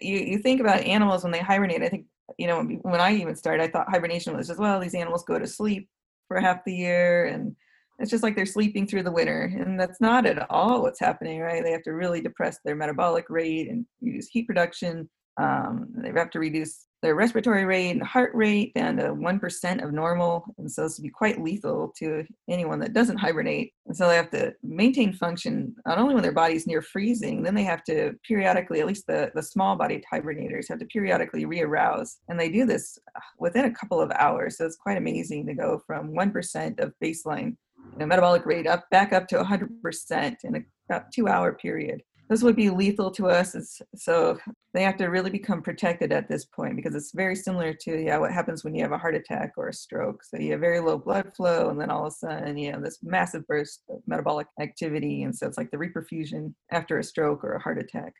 you, 0.00 0.18
you 0.18 0.38
think 0.38 0.60
about 0.60 0.80
animals 0.80 1.22
when 1.22 1.32
they 1.32 1.38
hibernate. 1.38 1.82
I 1.82 1.88
think, 1.88 2.06
you 2.38 2.48
know, 2.48 2.62
when 2.62 3.00
I 3.00 3.14
even 3.14 3.34
started, 3.34 3.62
I 3.62 3.68
thought 3.68 3.88
hibernation 3.88 4.36
was 4.36 4.50
as 4.50 4.58
well, 4.58 4.78
these 4.78 4.94
animals 4.94 5.24
go 5.24 5.38
to 5.38 5.46
sleep 5.46 5.88
for 6.28 6.40
half 6.40 6.64
the 6.64 6.74
year 6.74 7.26
and 7.26 7.56
it's 7.98 8.10
just 8.10 8.22
like 8.22 8.36
they're 8.36 8.46
sleeping 8.46 8.86
through 8.86 9.02
the 9.02 9.12
winter 9.12 9.52
and 9.58 9.78
that's 9.78 10.00
not 10.00 10.26
at 10.26 10.50
all 10.50 10.82
what's 10.82 11.00
happening 11.00 11.40
right? 11.40 11.62
They 11.62 11.72
have 11.72 11.82
to 11.84 11.92
really 11.92 12.20
depress 12.20 12.58
their 12.64 12.76
metabolic 12.76 13.26
rate 13.28 13.68
and 13.70 13.86
use 14.00 14.28
heat 14.28 14.46
production. 14.46 15.08
Um, 15.38 15.88
they 15.96 16.10
have 16.12 16.30
to 16.30 16.38
reduce 16.38 16.86
their 17.02 17.14
respiratory 17.14 17.66
rate 17.66 17.90
and 17.90 18.02
heart 18.02 18.34
rate 18.34 18.72
down 18.74 18.96
to 18.96 19.14
1% 19.14 19.84
of 19.84 19.92
normal 19.92 20.46
and 20.56 20.70
so 20.70 20.82
this 20.82 20.98
would 20.98 21.04
be 21.04 21.10
quite 21.10 21.42
lethal 21.42 21.92
to 21.98 22.24
anyone 22.48 22.78
that 22.80 22.94
doesn't 22.94 23.18
hibernate. 23.18 23.72
And 23.86 23.94
so 23.94 24.08
they 24.08 24.16
have 24.16 24.30
to 24.30 24.54
maintain 24.62 25.12
function 25.12 25.74
not 25.86 25.98
only 25.98 26.14
when 26.14 26.22
their 26.22 26.32
body's 26.32 26.66
near 26.66 26.80
freezing 26.80 27.42
then 27.42 27.54
they 27.54 27.64
have 27.64 27.84
to 27.84 28.14
periodically 28.26 28.80
at 28.80 28.86
least 28.86 29.06
the, 29.06 29.30
the 29.34 29.42
small 29.42 29.76
bodied 29.76 30.04
hibernators 30.12 30.68
have 30.70 30.78
to 30.78 30.86
periodically 30.86 31.44
re-arouse. 31.44 32.16
And 32.28 32.40
they 32.40 32.48
do 32.48 32.64
this 32.64 32.98
uh, 33.14 33.20
within 33.38 33.66
a 33.66 33.74
couple 33.74 34.00
of 34.00 34.10
hours 34.12 34.56
so 34.56 34.64
it's 34.64 34.76
quite 34.76 34.96
amazing 34.96 35.46
to 35.46 35.54
go 35.54 35.82
from 35.86 36.14
1% 36.14 36.80
of 36.80 36.94
baseline 37.04 37.56
know, 37.98 38.06
metabolic 38.06 38.46
rate 38.46 38.66
up 38.66 38.88
back 38.90 39.12
up 39.12 39.28
to 39.28 39.36
100% 39.42 40.36
in 40.44 40.56
a 40.56 40.60
about 40.88 41.12
two 41.12 41.28
hour 41.28 41.52
period. 41.52 42.02
This 42.28 42.42
would 42.42 42.56
be 42.56 42.70
lethal 42.70 43.12
to 43.12 43.28
us. 43.28 43.54
It's, 43.54 43.80
so 43.94 44.36
they 44.74 44.82
have 44.82 44.96
to 44.96 45.06
really 45.06 45.30
become 45.30 45.62
protected 45.62 46.10
at 46.10 46.28
this 46.28 46.44
point 46.44 46.74
because 46.74 46.96
it's 46.96 47.12
very 47.12 47.36
similar 47.36 47.72
to 47.82 48.02
yeah 48.02 48.18
what 48.18 48.32
happens 48.32 48.64
when 48.64 48.74
you 48.74 48.82
have 48.82 48.92
a 48.92 48.98
heart 48.98 49.14
attack 49.14 49.52
or 49.56 49.68
a 49.68 49.72
stroke. 49.72 50.24
So 50.24 50.38
you 50.38 50.52
have 50.52 50.60
very 50.60 50.80
low 50.80 50.98
blood 50.98 51.32
flow, 51.36 51.70
and 51.70 51.80
then 51.80 51.90
all 51.90 52.06
of 52.06 52.12
a 52.12 52.16
sudden 52.16 52.56
you 52.56 52.72
have 52.72 52.82
this 52.82 52.98
massive 53.02 53.46
burst 53.46 53.82
of 53.88 54.00
metabolic 54.06 54.48
activity, 54.60 55.22
and 55.22 55.34
so 55.34 55.46
it's 55.46 55.58
like 55.58 55.70
the 55.70 55.76
reperfusion 55.76 56.52
after 56.72 56.98
a 56.98 57.04
stroke 57.04 57.44
or 57.44 57.54
a 57.54 57.62
heart 57.62 57.78
attack. 57.78 58.12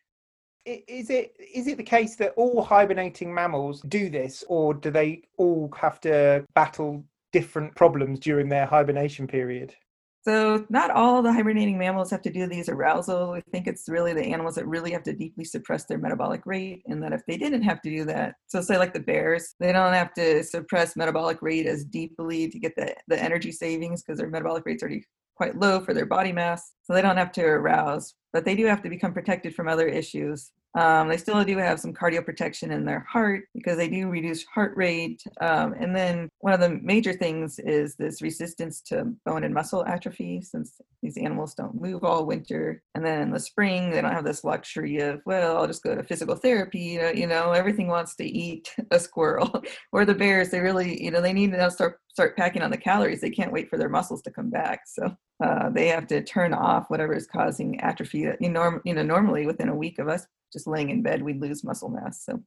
Is 0.64 1.10
it 1.10 1.32
is 1.54 1.66
it 1.66 1.76
the 1.76 1.82
case 1.82 2.16
that 2.16 2.34
all 2.36 2.62
hibernating 2.62 3.34
mammals 3.34 3.80
do 3.82 4.08
this, 4.08 4.44
or 4.48 4.74
do 4.74 4.90
they 4.90 5.22
all 5.36 5.72
have 5.80 6.00
to 6.02 6.44
battle 6.54 7.04
different 7.36 7.74
problems 7.74 8.18
during 8.18 8.48
their 8.48 8.64
hibernation 8.64 9.26
period? 9.26 9.74
So, 10.22 10.64
not 10.70 10.90
all 10.90 11.22
the 11.22 11.32
hibernating 11.32 11.78
mammals 11.78 12.10
have 12.10 12.22
to 12.22 12.32
do 12.32 12.46
these 12.46 12.70
arousal. 12.70 13.32
We 13.32 13.42
think 13.52 13.66
it's 13.68 13.88
really 13.88 14.14
the 14.14 14.24
animals 14.24 14.54
that 14.54 14.66
really 14.66 14.90
have 14.90 15.02
to 15.04 15.12
deeply 15.12 15.44
suppress 15.44 15.84
their 15.84 15.98
metabolic 15.98 16.46
rate. 16.46 16.82
And 16.86 17.00
that 17.02 17.12
if 17.12 17.20
they 17.26 17.36
didn't 17.36 17.62
have 17.62 17.80
to 17.82 17.90
do 17.90 18.04
that, 18.06 18.34
so 18.46 18.60
say 18.62 18.78
like 18.78 18.94
the 18.94 19.00
bears, 19.00 19.54
they 19.60 19.70
don't 19.70 19.92
have 19.92 20.14
to 20.14 20.42
suppress 20.42 20.96
metabolic 20.96 21.42
rate 21.42 21.66
as 21.66 21.84
deeply 21.84 22.48
to 22.48 22.58
get 22.58 22.74
the, 22.74 22.96
the 23.06 23.22
energy 23.22 23.52
savings 23.52 24.02
because 24.02 24.18
their 24.18 24.30
metabolic 24.30 24.64
rate's 24.66 24.82
already 24.82 25.04
quite 25.36 25.60
low 25.60 25.78
for 25.80 25.92
their 25.94 26.06
body 26.06 26.32
mass. 26.32 26.72
So, 26.84 26.94
they 26.94 27.02
don't 27.02 27.18
have 27.18 27.32
to 27.32 27.44
arouse, 27.44 28.14
but 28.36 28.44
they 28.44 28.54
do 28.54 28.66
have 28.66 28.82
to 28.82 28.90
become 28.90 29.14
protected 29.14 29.54
from 29.54 29.66
other 29.66 29.88
issues. 29.88 30.50
Um, 30.78 31.08
they 31.08 31.16
still 31.16 31.42
do 31.42 31.56
have 31.56 31.80
some 31.80 31.94
cardioprotection 31.94 32.70
in 32.70 32.84
their 32.84 33.00
heart 33.00 33.44
because 33.54 33.78
they 33.78 33.88
do 33.88 34.10
reduce 34.10 34.44
heart 34.44 34.76
rate. 34.76 35.24
Um, 35.40 35.72
and 35.72 35.96
then 35.96 36.28
one 36.40 36.52
of 36.52 36.60
the 36.60 36.78
major 36.82 37.14
things 37.14 37.58
is 37.58 37.94
this 37.94 38.20
resistance 38.20 38.82
to 38.82 39.10
bone 39.24 39.44
and 39.44 39.54
muscle 39.54 39.86
atrophy 39.86 40.42
since 40.42 40.78
these 41.02 41.16
animals 41.16 41.54
don't 41.54 41.80
move 41.80 42.04
all 42.04 42.26
winter. 42.26 42.82
And 42.94 43.02
then 43.02 43.22
in 43.22 43.30
the 43.30 43.40
spring, 43.40 43.90
they 43.90 44.02
don't 44.02 44.12
have 44.12 44.26
this 44.26 44.44
luxury 44.44 44.98
of, 44.98 45.22
well, 45.24 45.56
I'll 45.56 45.66
just 45.66 45.82
go 45.82 45.94
to 45.94 46.02
physical 46.02 46.36
therapy. 46.36 46.80
You 46.80 47.00
know, 47.00 47.08
you 47.08 47.26
know 47.26 47.52
everything 47.52 47.88
wants 47.88 48.16
to 48.16 48.26
eat 48.26 48.68
a 48.90 49.00
squirrel. 49.00 49.62
or 49.92 50.04
the 50.04 50.14
bears, 50.14 50.50
they 50.50 50.60
really, 50.60 51.02
you 51.02 51.10
know, 51.10 51.22
they 51.22 51.32
need 51.32 51.52
to 51.52 51.70
start 51.70 52.00
start 52.10 52.36
packing 52.36 52.62
on 52.62 52.70
the 52.70 52.76
calories. 52.76 53.22
They 53.22 53.30
can't 53.30 53.52
wait 53.52 53.70
for 53.70 53.78
their 53.78 53.90
muscles 53.90 54.20
to 54.22 54.30
come 54.30 54.50
back. 54.50 54.80
So 54.86 55.14
uh, 55.42 55.70
they 55.70 55.88
have 55.88 56.06
to 56.08 56.22
turn 56.22 56.54
off 56.54 56.88
whatever 56.88 57.14
is 57.14 57.26
causing 57.26 57.80
atrophy. 57.80 58.28
You 58.40 58.50
know, 58.50 58.80
you 58.84 58.94
know, 58.94 59.02
normally 59.02 59.46
within 59.46 59.68
a 59.68 59.74
week 59.74 59.98
of 59.98 60.08
us 60.08 60.26
just 60.52 60.66
laying 60.66 60.90
in 60.90 61.02
bed, 61.02 61.22
we'd 61.22 61.40
lose 61.40 61.64
muscle 61.64 61.88
mass. 61.88 62.24
So 62.24 62.40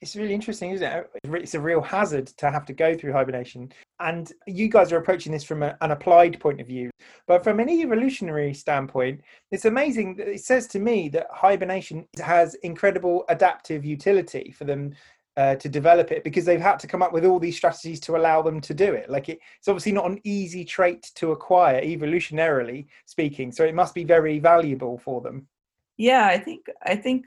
it's 0.00 0.16
really 0.16 0.34
interesting, 0.34 0.70
isn't 0.72 0.86
it? 0.86 1.10
It's 1.24 1.54
a 1.54 1.60
real 1.60 1.80
hazard 1.80 2.26
to 2.36 2.50
have 2.50 2.66
to 2.66 2.74
go 2.74 2.94
through 2.94 3.12
hibernation. 3.12 3.72
And 4.00 4.30
you 4.46 4.68
guys 4.68 4.92
are 4.92 4.98
approaching 4.98 5.32
this 5.32 5.44
from 5.44 5.62
a, 5.62 5.76
an 5.80 5.92
applied 5.92 6.38
point 6.40 6.60
of 6.60 6.66
view. 6.66 6.90
But 7.26 7.42
from 7.42 7.58
an 7.58 7.70
evolutionary 7.70 8.52
standpoint, 8.52 9.22
it's 9.50 9.64
amazing 9.64 10.16
it 10.18 10.44
says 10.44 10.66
to 10.68 10.78
me 10.78 11.08
that 11.10 11.28
hibernation 11.30 12.06
has 12.22 12.54
incredible 12.56 13.24
adaptive 13.30 13.84
utility 13.84 14.54
for 14.56 14.64
them 14.64 14.94
uh, 15.36 15.56
to 15.56 15.68
develop 15.68 16.12
it 16.12 16.24
because 16.24 16.44
they've 16.44 16.60
had 16.60 16.78
to 16.78 16.86
come 16.86 17.02
up 17.02 17.12
with 17.12 17.24
all 17.24 17.38
these 17.38 17.56
strategies 17.56 18.00
to 18.00 18.16
allow 18.16 18.40
them 18.42 18.60
to 18.60 18.74
do 18.74 18.92
it. 18.92 19.10
Like 19.10 19.28
it, 19.28 19.40
it's 19.58 19.68
obviously 19.68 19.92
not 19.92 20.10
an 20.10 20.20
easy 20.24 20.64
trait 20.64 21.10
to 21.16 21.32
acquire, 21.32 21.82
evolutionarily 21.82 22.86
speaking. 23.06 23.50
So 23.52 23.64
it 23.64 23.74
must 23.74 23.94
be 23.94 24.04
very 24.04 24.38
valuable 24.38 24.98
for 24.98 25.20
them 25.20 25.48
yeah 25.96 26.26
i 26.26 26.38
think 26.38 26.66
i 26.84 26.96
think 26.96 27.26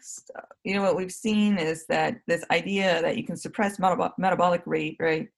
you 0.63 0.73
know 0.73 0.81
what 0.81 0.95
we've 0.95 1.11
seen 1.11 1.57
is 1.57 1.85
that 1.87 2.17
this 2.27 2.43
idea 2.51 3.01
that 3.01 3.17
you 3.17 3.23
can 3.23 3.37
suppress 3.37 3.77
metab- 3.77 4.11
metabolic 4.17 4.61
rate 4.65 4.97
right 4.99 5.29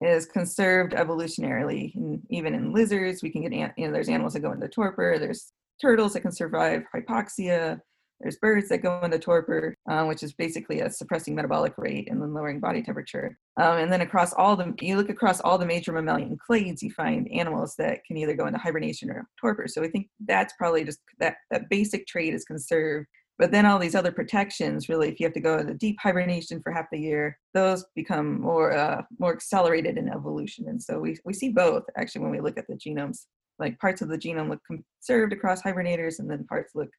is 0.00 0.24
conserved 0.24 0.92
evolutionarily 0.92 1.94
and 1.96 2.22
even 2.30 2.54
in 2.54 2.72
lizards 2.72 3.22
we 3.22 3.30
can 3.30 3.42
get 3.42 3.52
you 3.76 3.86
know 3.86 3.92
there's 3.92 4.08
animals 4.08 4.34
that 4.34 4.40
go 4.40 4.52
into 4.52 4.68
torpor 4.68 5.18
there's 5.18 5.52
turtles 5.80 6.12
that 6.12 6.20
can 6.20 6.32
survive 6.32 6.84
hypoxia 6.94 7.80
there's 8.20 8.36
birds 8.36 8.68
that 8.68 8.82
go 8.82 9.00
into 9.02 9.18
torpor, 9.18 9.74
um, 9.90 10.06
which 10.06 10.22
is 10.22 10.32
basically 10.32 10.80
a 10.80 10.90
suppressing 10.90 11.34
metabolic 11.34 11.72
rate 11.78 12.08
and 12.10 12.20
then 12.20 12.34
lowering 12.34 12.60
body 12.60 12.82
temperature. 12.82 13.38
Um, 13.56 13.78
and 13.78 13.92
then 13.92 14.02
across 14.02 14.32
all 14.34 14.56
the, 14.56 14.74
you 14.80 14.96
look 14.96 15.08
across 15.08 15.40
all 15.40 15.56
the 15.56 15.66
major 15.66 15.92
mammalian 15.92 16.36
clades, 16.36 16.82
you 16.82 16.90
find 16.90 17.30
animals 17.32 17.74
that 17.78 18.04
can 18.04 18.16
either 18.18 18.34
go 18.34 18.46
into 18.46 18.58
hibernation 18.58 19.10
or 19.10 19.26
torpor. 19.40 19.66
So 19.68 19.82
I 19.82 19.88
think 19.88 20.08
that's 20.26 20.52
probably 20.58 20.84
just 20.84 21.00
that, 21.18 21.36
that 21.50 21.70
basic 21.70 22.06
trait 22.06 22.34
is 22.34 22.44
conserved. 22.44 23.06
But 23.38 23.52
then 23.52 23.64
all 23.64 23.78
these 23.78 23.94
other 23.94 24.12
protections, 24.12 24.90
really, 24.90 25.08
if 25.08 25.18
you 25.18 25.24
have 25.24 25.32
to 25.32 25.40
go 25.40 25.56
into 25.56 25.72
deep 25.72 25.96
hibernation 25.98 26.60
for 26.62 26.72
half 26.72 26.90
the 26.92 27.00
year, 27.00 27.38
those 27.54 27.86
become 27.94 28.38
more 28.38 28.76
uh, 28.76 29.00
more 29.18 29.32
accelerated 29.32 29.96
in 29.96 30.10
evolution. 30.10 30.68
And 30.68 30.82
so 30.82 30.98
we, 30.98 31.16
we 31.24 31.32
see 31.32 31.48
both 31.48 31.84
actually 31.96 32.20
when 32.20 32.32
we 32.32 32.40
look 32.40 32.58
at 32.58 32.66
the 32.68 32.74
genomes. 32.74 33.20
Like 33.58 33.78
parts 33.78 34.02
of 34.02 34.08
the 34.08 34.18
genome 34.18 34.50
look 34.50 34.60
conserved 34.66 35.32
across 35.32 35.62
hibernators, 35.62 36.18
and 36.18 36.30
then 36.30 36.44
parts 36.44 36.72
look 36.74 36.90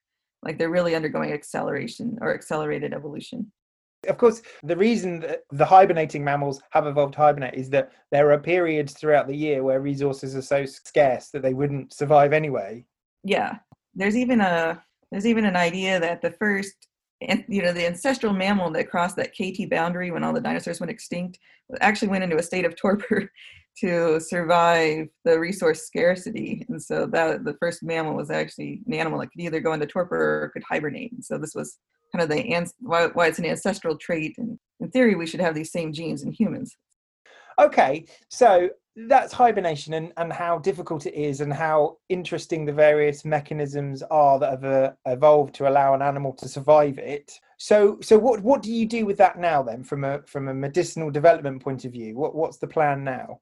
like 0.42 0.58
they're 0.58 0.70
really 0.70 0.94
undergoing 0.94 1.32
acceleration 1.32 2.18
or 2.20 2.34
accelerated 2.34 2.92
evolution. 2.92 3.50
Of 4.08 4.18
course, 4.18 4.42
the 4.64 4.76
reason 4.76 5.20
that 5.20 5.42
the 5.52 5.64
hibernating 5.64 6.24
mammals 6.24 6.60
have 6.70 6.86
evolved 6.86 7.14
hibernate 7.14 7.54
is 7.54 7.70
that 7.70 7.92
there 8.10 8.32
are 8.32 8.38
periods 8.38 8.94
throughout 8.94 9.28
the 9.28 9.36
year 9.36 9.62
where 9.62 9.80
resources 9.80 10.34
are 10.34 10.42
so 10.42 10.66
scarce 10.66 11.28
that 11.28 11.42
they 11.42 11.54
wouldn't 11.54 11.92
survive 11.92 12.32
anyway. 12.32 12.84
Yeah, 13.22 13.58
there's 13.94 14.16
even 14.16 14.40
a 14.40 14.82
there's 15.12 15.26
even 15.26 15.44
an 15.44 15.56
idea 15.56 16.00
that 16.00 16.20
the 16.20 16.32
first 16.32 16.88
you 17.48 17.62
know 17.62 17.72
the 17.72 17.86
ancestral 17.86 18.32
mammal 18.32 18.70
that 18.72 18.90
crossed 18.90 19.16
that 19.16 19.32
KT 19.32 19.70
boundary 19.70 20.10
when 20.10 20.24
all 20.24 20.32
the 20.32 20.40
dinosaurs 20.40 20.80
went 20.80 20.90
extinct 20.90 21.38
actually 21.80 22.08
went 22.08 22.24
into 22.24 22.36
a 22.36 22.42
state 22.42 22.64
of 22.64 22.76
torpor 22.80 23.30
to 23.78 24.20
survive 24.20 25.08
the 25.24 25.38
resource 25.38 25.82
scarcity. 25.82 26.64
And 26.68 26.82
so 26.82 27.06
that 27.06 27.44
the 27.44 27.54
first 27.54 27.82
mammal 27.82 28.14
was 28.14 28.30
actually 28.30 28.82
an 28.86 28.94
animal 28.94 29.18
that 29.20 29.28
could 29.28 29.40
either 29.40 29.60
go 29.60 29.72
into 29.72 29.86
torpor 29.86 30.44
or 30.44 30.48
could 30.50 30.62
hibernate. 30.68 31.12
And 31.12 31.24
so 31.24 31.38
this 31.38 31.54
was 31.54 31.78
kind 32.14 32.22
of 32.22 32.28
the 32.28 32.70
why, 32.80 33.06
why 33.06 33.28
it's 33.28 33.38
an 33.38 33.46
ancestral 33.46 33.96
trait. 33.96 34.34
And 34.36 34.58
in 34.80 34.90
theory, 34.90 35.14
we 35.14 35.26
should 35.26 35.40
have 35.40 35.54
these 35.54 35.72
same 35.72 35.92
genes 35.92 36.22
in 36.22 36.32
humans. 36.32 36.76
Okay, 37.58 38.06
so 38.28 38.70
that's 38.94 39.32
hibernation 39.32 39.94
and, 39.94 40.12
and 40.16 40.32
how 40.32 40.58
difficult 40.58 41.06
it 41.06 41.14
is 41.14 41.40
and 41.40 41.52
how 41.52 41.96
interesting 42.08 42.64
the 42.64 42.72
various 42.72 43.24
mechanisms 43.24 44.02
are 44.02 44.38
that 44.38 44.50
have 44.50 44.64
uh, 44.64 44.92
evolved 45.06 45.54
to 45.54 45.68
allow 45.68 45.94
an 45.94 46.02
animal 46.02 46.32
to 46.34 46.48
survive 46.48 46.98
it. 46.98 47.32
So 47.56 47.98
so 48.02 48.18
what 48.18 48.40
what 48.40 48.62
do 48.62 48.72
you 48.72 48.86
do 48.86 49.06
with 49.06 49.16
that 49.18 49.38
now 49.38 49.62
then 49.62 49.82
from 49.84 50.04
a 50.04 50.22
from 50.22 50.48
a 50.48 50.54
medicinal 50.54 51.10
development 51.10 51.62
point 51.62 51.84
of 51.84 51.92
view? 51.92 52.16
What 52.16 52.34
what's 52.34 52.58
the 52.58 52.66
plan 52.66 53.02
now? 53.04 53.40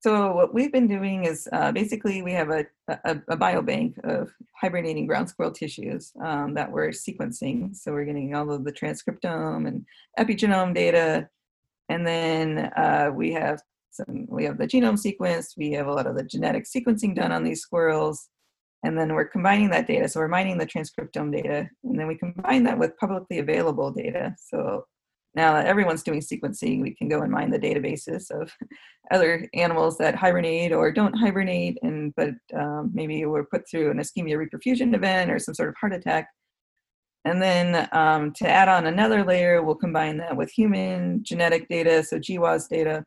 So 0.00 0.32
what 0.32 0.54
we've 0.54 0.70
been 0.70 0.86
doing 0.86 1.24
is 1.24 1.48
uh, 1.52 1.72
basically 1.72 2.22
we 2.22 2.32
have 2.32 2.50
a, 2.50 2.66
a, 2.86 3.16
a, 3.28 3.36
biobank 3.36 3.98
of 4.04 4.30
hibernating 4.54 5.06
ground 5.06 5.28
squirrel 5.28 5.50
tissues 5.50 6.12
um, 6.22 6.54
that 6.54 6.70
we're 6.70 6.90
sequencing. 6.90 7.74
So 7.74 7.92
we're 7.92 8.04
getting 8.04 8.34
all 8.34 8.52
of 8.52 8.62
the 8.62 8.72
transcriptome 8.72 9.66
and 9.66 9.84
epigenome 10.16 10.74
data, 10.74 11.28
and 11.88 12.06
then 12.06 12.70
uh, 12.76 13.10
we 13.12 13.32
have 13.32 13.62
some 13.96 14.26
we 14.28 14.44
have 14.44 14.58
the 14.58 14.66
genome 14.66 14.98
sequence. 14.98 15.54
We 15.56 15.72
have 15.72 15.86
a 15.86 15.92
lot 15.92 16.06
of 16.06 16.16
the 16.16 16.24
genetic 16.24 16.64
sequencing 16.64 17.14
done 17.14 17.32
on 17.32 17.44
these 17.44 17.60
squirrels, 17.60 18.28
and 18.84 18.98
then 18.98 19.14
we're 19.14 19.28
combining 19.28 19.70
that 19.70 19.86
data. 19.86 20.08
So 20.08 20.20
we're 20.20 20.28
mining 20.28 20.58
the 20.58 20.66
transcriptome 20.66 21.32
data, 21.32 21.68
and 21.84 21.98
then 21.98 22.06
we 22.06 22.16
combine 22.16 22.64
that 22.64 22.78
with 22.78 22.96
publicly 22.98 23.38
available 23.38 23.90
data. 23.90 24.34
So 24.38 24.84
now 25.34 25.52
that 25.52 25.66
everyone's 25.66 26.02
doing 26.02 26.20
sequencing, 26.20 26.80
we 26.80 26.94
can 26.94 27.08
go 27.08 27.20
and 27.20 27.30
mine 27.30 27.50
the 27.50 27.58
databases 27.58 28.30
of 28.30 28.50
other 29.10 29.48
animals 29.54 29.98
that 29.98 30.14
hibernate 30.14 30.72
or 30.72 30.90
don't 30.90 31.14
hibernate, 31.14 31.78
and 31.82 32.14
but 32.16 32.34
um, 32.58 32.90
maybe 32.94 33.24
were 33.26 33.44
put 33.44 33.68
through 33.68 33.90
an 33.90 33.98
ischemia 33.98 34.36
reperfusion 34.36 34.94
event 34.94 35.30
or 35.30 35.38
some 35.38 35.54
sort 35.54 35.68
of 35.68 35.74
heart 35.80 35.92
attack. 35.92 36.28
And 37.26 37.42
then 37.42 37.88
um, 37.90 38.32
to 38.34 38.48
add 38.48 38.68
on 38.68 38.86
another 38.86 39.24
layer, 39.24 39.62
we'll 39.62 39.74
combine 39.74 40.16
that 40.18 40.36
with 40.36 40.48
human 40.50 41.24
genetic 41.24 41.68
data, 41.68 42.04
so 42.04 42.18
GWAS 42.18 42.68
data. 42.68 43.04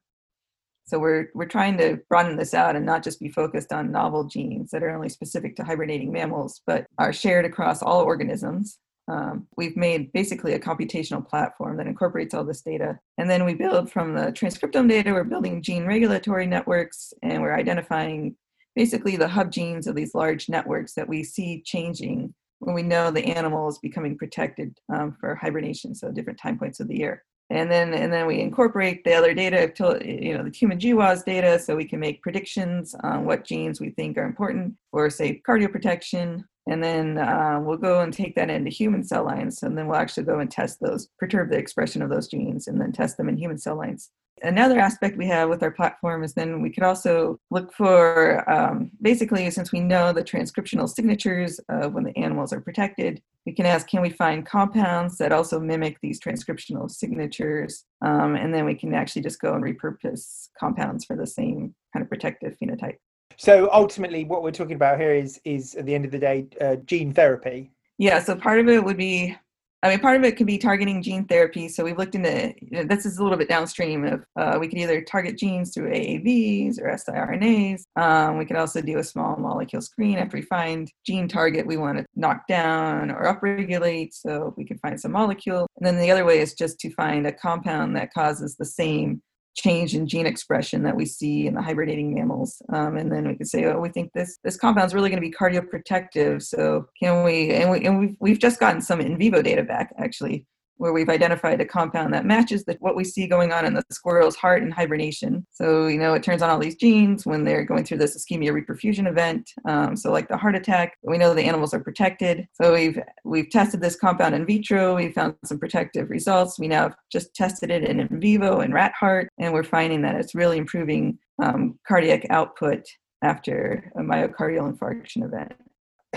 So 0.89 0.97
we're, 0.97 1.29
we're 1.35 1.45
trying 1.45 1.77
to 1.77 1.99
broaden 2.09 2.35
this 2.35 2.55
out 2.55 2.75
and 2.75 2.83
not 2.83 3.03
just 3.03 3.19
be 3.19 3.29
focused 3.29 3.71
on 3.71 3.91
novel 3.91 4.23
genes 4.23 4.71
that 4.71 4.81
are 4.81 4.89
only 4.89 5.07
specific 5.07 5.55
to 5.57 5.63
hibernating 5.63 6.11
mammals, 6.11 6.61
but 6.65 6.87
are 6.97 7.13
shared 7.13 7.45
across 7.45 7.83
all 7.83 8.01
organisms. 8.01 8.79
Um, 9.07 9.45
we've 9.55 9.77
made 9.77 10.11
basically 10.13 10.53
a 10.53 10.59
computational 10.59 11.27
platform 11.27 11.77
that 11.77 11.85
incorporates 11.85 12.33
all 12.33 12.43
this 12.43 12.61
data. 12.61 12.97
And 13.19 13.29
then 13.29 13.45
we 13.45 13.53
build 13.53 13.91
from 13.91 14.15
the 14.15 14.31
transcriptome 14.31 14.89
data, 14.89 15.13
we're 15.13 15.23
building 15.25 15.61
gene 15.61 15.85
regulatory 15.85 16.47
networks, 16.47 17.13
and 17.21 17.43
we're 17.43 17.55
identifying 17.55 18.35
basically 18.75 19.15
the 19.15 19.27
hub 19.27 19.51
genes 19.51 19.85
of 19.85 19.95
these 19.95 20.15
large 20.15 20.49
networks 20.49 20.95
that 20.95 21.07
we 21.07 21.23
see 21.23 21.61
changing 21.63 22.33
when 22.59 22.73
we 22.73 22.81
know 22.81 23.11
the 23.11 23.25
animal 23.25 23.69
is 23.69 23.77
becoming 23.77 24.17
protected 24.17 24.75
um, 24.91 25.15
for 25.19 25.35
hibernation, 25.35 25.93
so 25.93 26.11
different 26.11 26.39
time 26.39 26.57
points 26.57 26.79
of 26.79 26.87
the 26.87 26.97
year. 26.97 27.23
And 27.51 27.71
then, 27.71 27.93
and 27.95 28.13
then 28.13 28.27
we 28.27 28.41
incorporate 28.41 29.03
the 29.03 29.13
other 29.13 29.33
data, 29.33 29.71
you 30.05 30.37
know, 30.37 30.43
the 30.43 30.51
human 30.51 30.77
GWAS 30.77 31.25
data, 31.25 31.57
so 31.57 31.75
we 31.75 31.85
can 31.85 31.99
make 31.99 32.21
predictions 32.21 32.93
on 33.03 33.25
what 33.25 33.43
genes 33.43 33.81
we 33.81 33.89
think 33.89 34.17
are 34.17 34.25
important 34.25 34.75
for, 34.91 35.09
say, 35.09 35.41
cardioprotection. 35.47 36.43
And 36.69 36.83
then 36.83 37.17
uh, 37.17 37.59
we'll 37.59 37.77
go 37.77 38.01
and 38.01 38.13
take 38.13 38.35
that 38.35 38.51
into 38.51 38.69
human 38.69 39.03
cell 39.03 39.25
lines, 39.25 39.63
and 39.63 39.75
then 39.75 39.87
we'll 39.87 39.97
actually 39.97 40.25
go 40.25 40.39
and 40.39 40.51
test 40.51 40.79
those, 40.79 41.07
perturb 41.17 41.49
the 41.49 41.57
expression 41.57 42.03
of 42.03 42.11
those 42.11 42.27
genes, 42.27 42.67
and 42.67 42.79
then 42.79 42.91
test 42.91 43.17
them 43.17 43.29
in 43.29 43.37
human 43.37 43.57
cell 43.57 43.75
lines 43.75 44.11
another 44.43 44.79
aspect 44.79 45.17
we 45.17 45.27
have 45.27 45.49
with 45.49 45.63
our 45.63 45.71
platform 45.71 46.23
is 46.23 46.33
then 46.33 46.61
we 46.61 46.69
could 46.69 46.83
also 46.83 47.39
look 47.51 47.73
for 47.73 48.49
um, 48.49 48.91
basically 49.01 49.49
since 49.49 49.71
we 49.71 49.79
know 49.79 50.13
the 50.13 50.23
transcriptional 50.23 50.87
signatures 50.87 51.59
of 51.69 51.93
when 51.93 52.03
the 52.03 52.17
animals 52.17 52.53
are 52.53 52.61
protected 52.61 53.21
we 53.49 53.55
can 53.55 53.65
ask 53.65 53.87
can 53.87 54.01
we 54.01 54.11
find 54.11 54.45
compounds 54.45 55.17
that 55.17 55.31
also 55.31 55.59
mimic 55.59 55.97
these 56.01 56.19
transcriptional 56.19 56.89
signatures? 56.89 57.83
Um, 58.01 58.35
and 58.35 58.53
then 58.53 58.63
we 58.63 58.75
can 58.75 58.93
actually 58.93 59.23
just 59.23 59.41
go 59.41 59.55
and 59.55 59.63
repurpose 59.63 60.49
compounds 60.59 61.05
for 61.05 61.15
the 61.15 61.25
same 61.25 61.73
kind 61.91 62.03
of 62.03 62.09
protective 62.09 62.55
phenotype. 62.61 62.97
So 63.37 63.67
ultimately 63.71 64.23
what 64.25 64.43
we're 64.43 64.51
talking 64.51 64.75
about 64.75 64.99
here 64.99 65.15
is 65.15 65.39
is 65.45 65.73
at 65.73 65.87
the 65.87 65.95
end 65.95 66.05
of 66.05 66.11
the 66.11 66.19
day 66.19 66.47
uh, 66.61 66.75
gene 66.85 67.11
therapy. 67.11 67.71
Yeah 67.97 68.21
so 68.21 68.35
part 68.35 68.59
of 68.59 68.67
it 68.69 68.83
would 68.83 68.97
be 68.97 69.35
I 69.81 69.89
mean, 69.89 69.99
part 69.99 70.17
of 70.17 70.25
it 70.25 70.35
could 70.35 70.47
be 70.47 70.57
targeting 70.57 71.01
gene 71.01 71.25
therapy. 71.25 71.69
So 71.69 71.85
we've 71.85 71.97
looked 71.97 72.15
into 72.15 72.53
you 72.61 72.79
know, 72.79 72.83
this 72.83 73.05
is 73.05 73.17
a 73.17 73.23
little 73.23 73.37
bit 73.37 73.47
downstream 73.47 74.03
of 74.03 74.25
uh, 74.35 74.57
we 74.59 74.67
could 74.67 74.77
either 74.77 75.01
target 75.01 75.37
genes 75.37 75.73
through 75.73 75.89
AAVs 75.91 76.79
or 76.79 76.89
siRNAs. 76.97 77.83
Um, 77.95 78.37
we 78.37 78.45
could 78.45 78.57
also 78.57 78.81
do 78.81 78.97
a 78.97 79.03
small 79.03 79.37
molecule 79.37 79.81
screen 79.81 80.17
after 80.17 80.35
we 80.35 80.43
find 80.43 80.91
gene 81.05 81.29
target 81.29 81.65
we 81.65 81.77
want 81.77 81.97
to 81.97 82.05
knock 82.15 82.45
down 82.47 83.09
or 83.09 83.23
upregulate. 83.23 84.13
So 84.13 84.53
we 84.57 84.65
can 84.65 84.77
find 84.79 84.99
some 84.99 85.13
molecule. 85.13 85.65
And 85.77 85.87
then 85.87 85.97
the 85.97 86.11
other 86.11 86.25
way 86.25 86.39
is 86.39 86.55
just 86.55 86.79
to 86.81 86.89
find 86.91 87.25
a 87.25 87.31
compound 87.31 87.95
that 87.95 88.13
causes 88.13 88.57
the 88.57 88.65
same 88.65 89.21
change 89.55 89.95
in 89.95 90.07
gene 90.07 90.25
expression 90.25 90.83
that 90.83 90.95
we 90.95 91.05
see 91.05 91.47
in 91.47 91.53
the 91.53 91.61
hibernating 91.61 92.13
mammals. 92.13 92.61
Um, 92.71 92.97
and 92.97 93.11
then 93.11 93.27
we 93.27 93.35
can 93.35 93.45
say, 93.45 93.65
oh, 93.65 93.79
we 93.79 93.89
think 93.89 94.11
this 94.13 94.37
this 94.43 94.57
compound 94.57 94.87
is 94.87 94.93
really 94.93 95.09
going 95.09 95.21
to 95.21 95.27
be 95.27 95.33
cardioprotective. 95.33 96.41
So 96.41 96.87
can 97.01 97.23
we? 97.23 97.51
And 97.51 97.71
we 97.71 97.85
and 97.85 97.99
we've 97.99 98.15
we've 98.19 98.39
just 98.39 98.59
gotten 98.59 98.81
some 98.81 99.01
in 99.01 99.17
vivo 99.17 99.41
data 99.41 99.63
back 99.63 99.93
actually 99.97 100.45
where 100.79 100.93
we've 100.93 101.09
identified 101.09 101.61
a 101.61 101.65
compound 101.65 102.13
that 102.13 102.25
matches 102.25 102.63
the, 102.63 102.75
what 102.79 102.95
we 102.95 103.03
see 103.03 103.27
going 103.27 103.51
on 103.51 103.65
in 103.65 103.73
the 103.73 103.83
squirrel's 103.91 104.35
heart 104.35 104.63
in 104.63 104.71
hibernation. 104.71 105.45
So, 105.51 105.87
you 105.87 105.99
know, 105.99 106.13
it 106.13 106.23
turns 106.23 106.41
on 106.41 106.49
all 106.49 106.57
these 106.57 106.75
genes 106.75 107.25
when 107.25 107.43
they're 107.43 107.65
going 107.65 107.83
through 107.83 107.97
this 107.97 108.17
ischemia 108.17 108.51
reperfusion 108.51 109.07
event. 109.07 109.51
Um, 109.67 109.95
so, 109.95 110.11
like 110.11 110.29
the 110.29 110.37
heart 110.37 110.55
attack, 110.55 110.97
we 111.03 111.17
know 111.17 111.33
the 111.33 111.43
animals 111.43 111.73
are 111.73 111.79
protected. 111.79 112.47
So, 112.53 112.73
we've 112.73 112.99
we've 113.25 113.49
tested 113.49 113.81
this 113.81 113.95
compound 113.95 114.35
in 114.35 114.45
vitro. 114.45 114.95
We 114.95 115.11
found 115.11 115.35
some 115.45 115.59
protective 115.59 116.09
results. 116.09 116.57
We 116.57 116.67
now 116.67 116.83
have 116.83 116.95
just 117.11 117.35
tested 117.35 117.69
it 117.71 117.83
in, 117.83 117.99
in 117.99 118.19
vivo 118.19 118.61
in 118.61 118.73
rat 118.73 118.93
heart, 118.99 119.29
and 119.37 119.53
we're 119.53 119.63
finding 119.63 120.01
that 120.03 120.15
it's 120.15 120.33
really 120.33 120.57
improving 120.57 121.19
um, 121.43 121.77
cardiac 121.87 122.25
output 122.29 122.85
after 123.21 123.91
a 123.97 124.01
myocardial 124.01 124.73
infarction 124.73 125.25
event. 125.25 125.53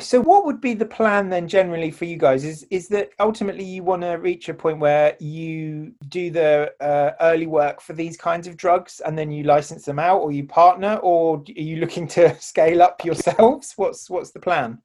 So, 0.01 0.23
what 0.23 0.47
would 0.47 0.61
be 0.61 0.73
the 0.73 0.87
plan 0.87 1.29
then, 1.29 1.47
generally, 1.47 1.91
for 1.91 2.07
you 2.07 2.17
guys? 2.17 2.45
Is 2.45 2.67
is 2.71 2.89
that 2.89 3.11
ultimately 3.21 3.65
you 3.65 3.83
want 3.83 4.01
to 4.03 4.13
reach 4.13 4.49
a 4.49 4.55
point 4.55 4.79
where 4.79 5.17
you 5.21 5.93
do 6.09 6.31
the 6.31 6.73
uh, 6.81 7.13
early 7.21 7.47
work 7.47 7.83
for 7.83 7.93
these 7.93 8.17
kinds 8.17 8.47
of 8.47 8.57
drugs, 8.57 9.01
and 9.05 9.19
then 9.19 9.31
you 9.31 9.45
license 9.45 9.85
them 9.85 9.99
out, 9.99 10.21
or 10.21 10.33
you 10.33 10.47
partner, 10.47 10.97
or 11.03 11.39
are 11.47 11.61
you 11.61 11.77
looking 11.77 12.09
to 12.09 12.35
scale 12.41 12.81
up 12.81 13.05
yourselves? 13.05 13.75
What's 13.77 14.09
what's 14.09 14.31
the 14.31 14.41
plan? 14.41 14.79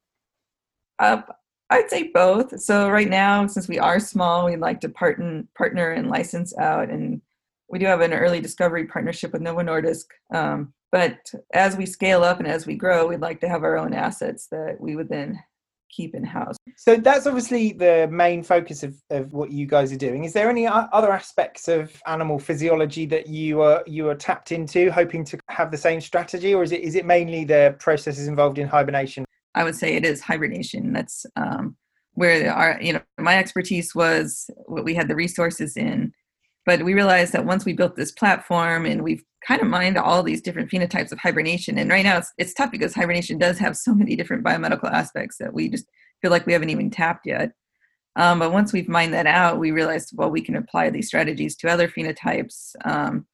Uh, 0.99 1.21
I'd 1.69 1.89
say 1.89 2.11
both. 2.13 2.59
So 2.59 2.89
right 2.89 3.09
now, 3.09 3.47
since 3.47 3.69
we 3.69 3.79
are 3.79 4.01
small, 4.01 4.45
we'd 4.45 4.59
like 4.59 4.81
to 4.81 4.89
partner 4.89 5.43
partner 5.57 5.91
and 5.91 6.09
license 6.09 6.57
out, 6.57 6.89
and 6.89 7.21
we 7.69 7.79
do 7.79 7.85
have 7.85 8.01
an 8.01 8.13
early 8.13 8.41
discovery 8.41 8.85
partnership 8.85 9.31
with 9.31 9.41
Novo 9.41 9.61
Nordisk. 9.61 10.05
Um, 10.33 10.73
but 10.91 11.17
as 11.53 11.75
we 11.75 11.85
scale 11.85 12.23
up 12.23 12.39
and 12.39 12.47
as 12.47 12.65
we 12.65 12.75
grow, 12.75 13.07
we'd 13.07 13.19
like 13.19 13.39
to 13.41 13.49
have 13.49 13.63
our 13.63 13.77
own 13.77 13.93
assets 13.93 14.47
that 14.51 14.77
we 14.79 14.95
would 14.95 15.09
then 15.09 15.39
keep 15.89 16.15
in 16.15 16.23
house. 16.23 16.55
So 16.75 16.95
that's 16.97 17.25
obviously 17.25 17.73
the 17.73 18.07
main 18.11 18.43
focus 18.43 18.83
of, 18.83 18.95
of 19.09 19.33
what 19.33 19.51
you 19.51 19.65
guys 19.65 19.91
are 19.91 19.97
doing. 19.97 20.23
Is 20.25 20.33
there 20.33 20.49
any 20.49 20.67
other 20.67 21.11
aspects 21.11 21.67
of 21.67 21.91
animal 22.05 22.39
physiology 22.39 23.05
that 23.07 23.27
you 23.27 23.61
are 23.61 23.83
you 23.87 24.09
are 24.09 24.15
tapped 24.15 24.51
into, 24.51 24.91
hoping 24.91 25.23
to 25.25 25.39
have 25.49 25.71
the 25.71 25.77
same 25.77 26.01
strategy, 26.01 26.53
or 26.53 26.63
is 26.63 26.71
it 26.71 26.81
is 26.81 26.95
it 26.95 27.05
mainly 27.05 27.45
the 27.45 27.75
processes 27.79 28.27
involved 28.27 28.57
in 28.57 28.67
hibernation? 28.67 29.25
I 29.55 29.63
would 29.63 29.75
say 29.75 29.95
it 29.95 30.05
is 30.05 30.21
hibernation. 30.21 30.93
That's 30.93 31.25
um, 31.35 31.75
where 32.13 32.53
our 32.53 32.79
you 32.81 32.93
know 32.93 33.01
my 33.17 33.37
expertise 33.37 33.95
was 33.95 34.49
what 34.65 34.83
we 34.83 34.93
had 34.93 35.07
the 35.07 35.15
resources 35.15 35.77
in 35.77 36.13
but 36.67 36.83
we 36.83 36.93
realized 36.93 37.31
that 37.31 37.45
once 37.45 37.63
we 37.63 37.71
built 37.71 37.95
this 37.95 38.11
platform 38.11 38.85
and 38.85 39.01
we've 39.01 39.23
kind 39.47 39.61
of 39.61 39.67
mined 39.67 39.97
all 39.97 40.23
these 40.23 40.41
different 40.41 40.69
phenotypes 40.69 41.11
of 41.11 41.19
hibernation, 41.19 41.77
and 41.77 41.89
right 41.89 42.03
now 42.03 42.17
it's, 42.17 42.33
it's 42.37 42.53
tough 42.53 42.71
because 42.71 42.93
hibernation 42.93 43.37
does 43.37 43.57
have 43.57 43.77
so 43.77 43.93
many 43.93 44.15
different 44.15 44.43
biomedical 44.43 44.91
aspects 44.91 45.37
that 45.37 45.53
we 45.53 45.69
just 45.69 45.85
feel 46.21 46.31
like 46.31 46.45
we 46.45 46.53
haven't 46.53 46.69
even 46.69 46.89
tapped 46.89 47.25
yet. 47.25 47.51
Um, 48.17 48.39
but 48.39 48.51
once 48.51 48.73
we've 48.73 48.89
mined 48.89 49.13
that 49.13 49.27
out, 49.27 49.59
we 49.59 49.71
realized, 49.71 50.11
well, 50.15 50.31
we 50.31 50.41
can 50.41 50.55
apply 50.55 50.89
these 50.89 51.07
strategies 51.07 51.55
to 51.57 51.69
other 51.69 51.87
phenotypes. 51.87 52.75
Um, 52.83 53.27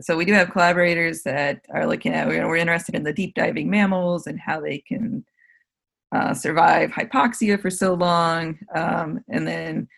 so 0.00 0.16
we 0.16 0.24
do 0.24 0.32
have 0.32 0.52
collaborators 0.52 1.22
that 1.24 1.60
are 1.74 1.88
looking 1.88 2.14
at, 2.14 2.28
we're, 2.28 2.46
we're 2.46 2.56
interested 2.56 2.94
in 2.94 3.02
the 3.02 3.12
deep 3.12 3.34
diving 3.34 3.68
mammals 3.68 4.28
and 4.28 4.38
how 4.38 4.60
they 4.60 4.78
can 4.78 5.24
uh, 6.14 6.32
survive 6.34 6.90
hypoxia 6.90 7.60
for 7.60 7.68
so 7.68 7.94
long. 7.94 8.58
Um, 8.74 9.24
and 9.28 9.46
then 9.46 9.88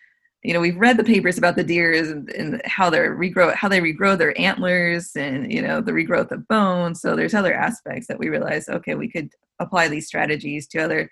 you 0.43 0.53
know 0.53 0.59
we've 0.59 0.77
read 0.77 0.97
the 0.97 1.03
papers 1.03 1.37
about 1.37 1.55
the 1.55 1.63
deers 1.63 2.09
and, 2.09 2.29
and, 2.31 2.61
how 2.65 2.89
they 2.89 2.97
regrow 2.97 3.53
how 3.53 3.69
they 3.69 3.79
regrow 3.79 4.17
their 4.17 4.39
antlers 4.39 5.15
and 5.15 5.51
you 5.51 5.61
know 5.61 5.81
the 5.81 5.91
regrowth 5.91 6.31
of 6.31 6.47
bone 6.47 6.95
so 6.95 7.15
there's 7.15 7.33
other 7.33 7.53
aspects 7.53 8.07
that 8.07 8.17
we 8.17 8.29
realize 8.29 8.67
okay 8.67 8.95
we 8.95 9.07
could 9.07 9.29
apply 9.59 9.87
these 9.87 10.07
strategies 10.07 10.67
to 10.67 10.79
other 10.79 11.09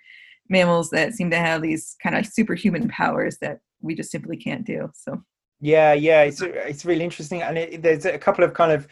mammals 0.50 0.90
that 0.90 1.14
seem 1.14 1.30
to 1.30 1.38
have 1.38 1.62
these 1.62 1.96
kind 2.02 2.16
of 2.16 2.26
superhuman 2.26 2.90
powers 2.90 3.38
that 3.38 3.60
we 3.82 3.96
just 3.96 4.12
simply 4.12 4.36
can't 4.36 4.66
do 4.66 4.92
so. 4.94 5.24
Yeah 5.62 5.94
yeah 5.94 6.24
it's 6.24 6.42
it's 6.42 6.86
really 6.86 7.04
interesting. 7.04 7.42
And 7.42 7.58
it, 7.58 7.82
there's 7.82 8.06
a 8.06 8.18
couple 8.18 8.44
of 8.44 8.54
kind 8.54 8.72
of 8.72 8.88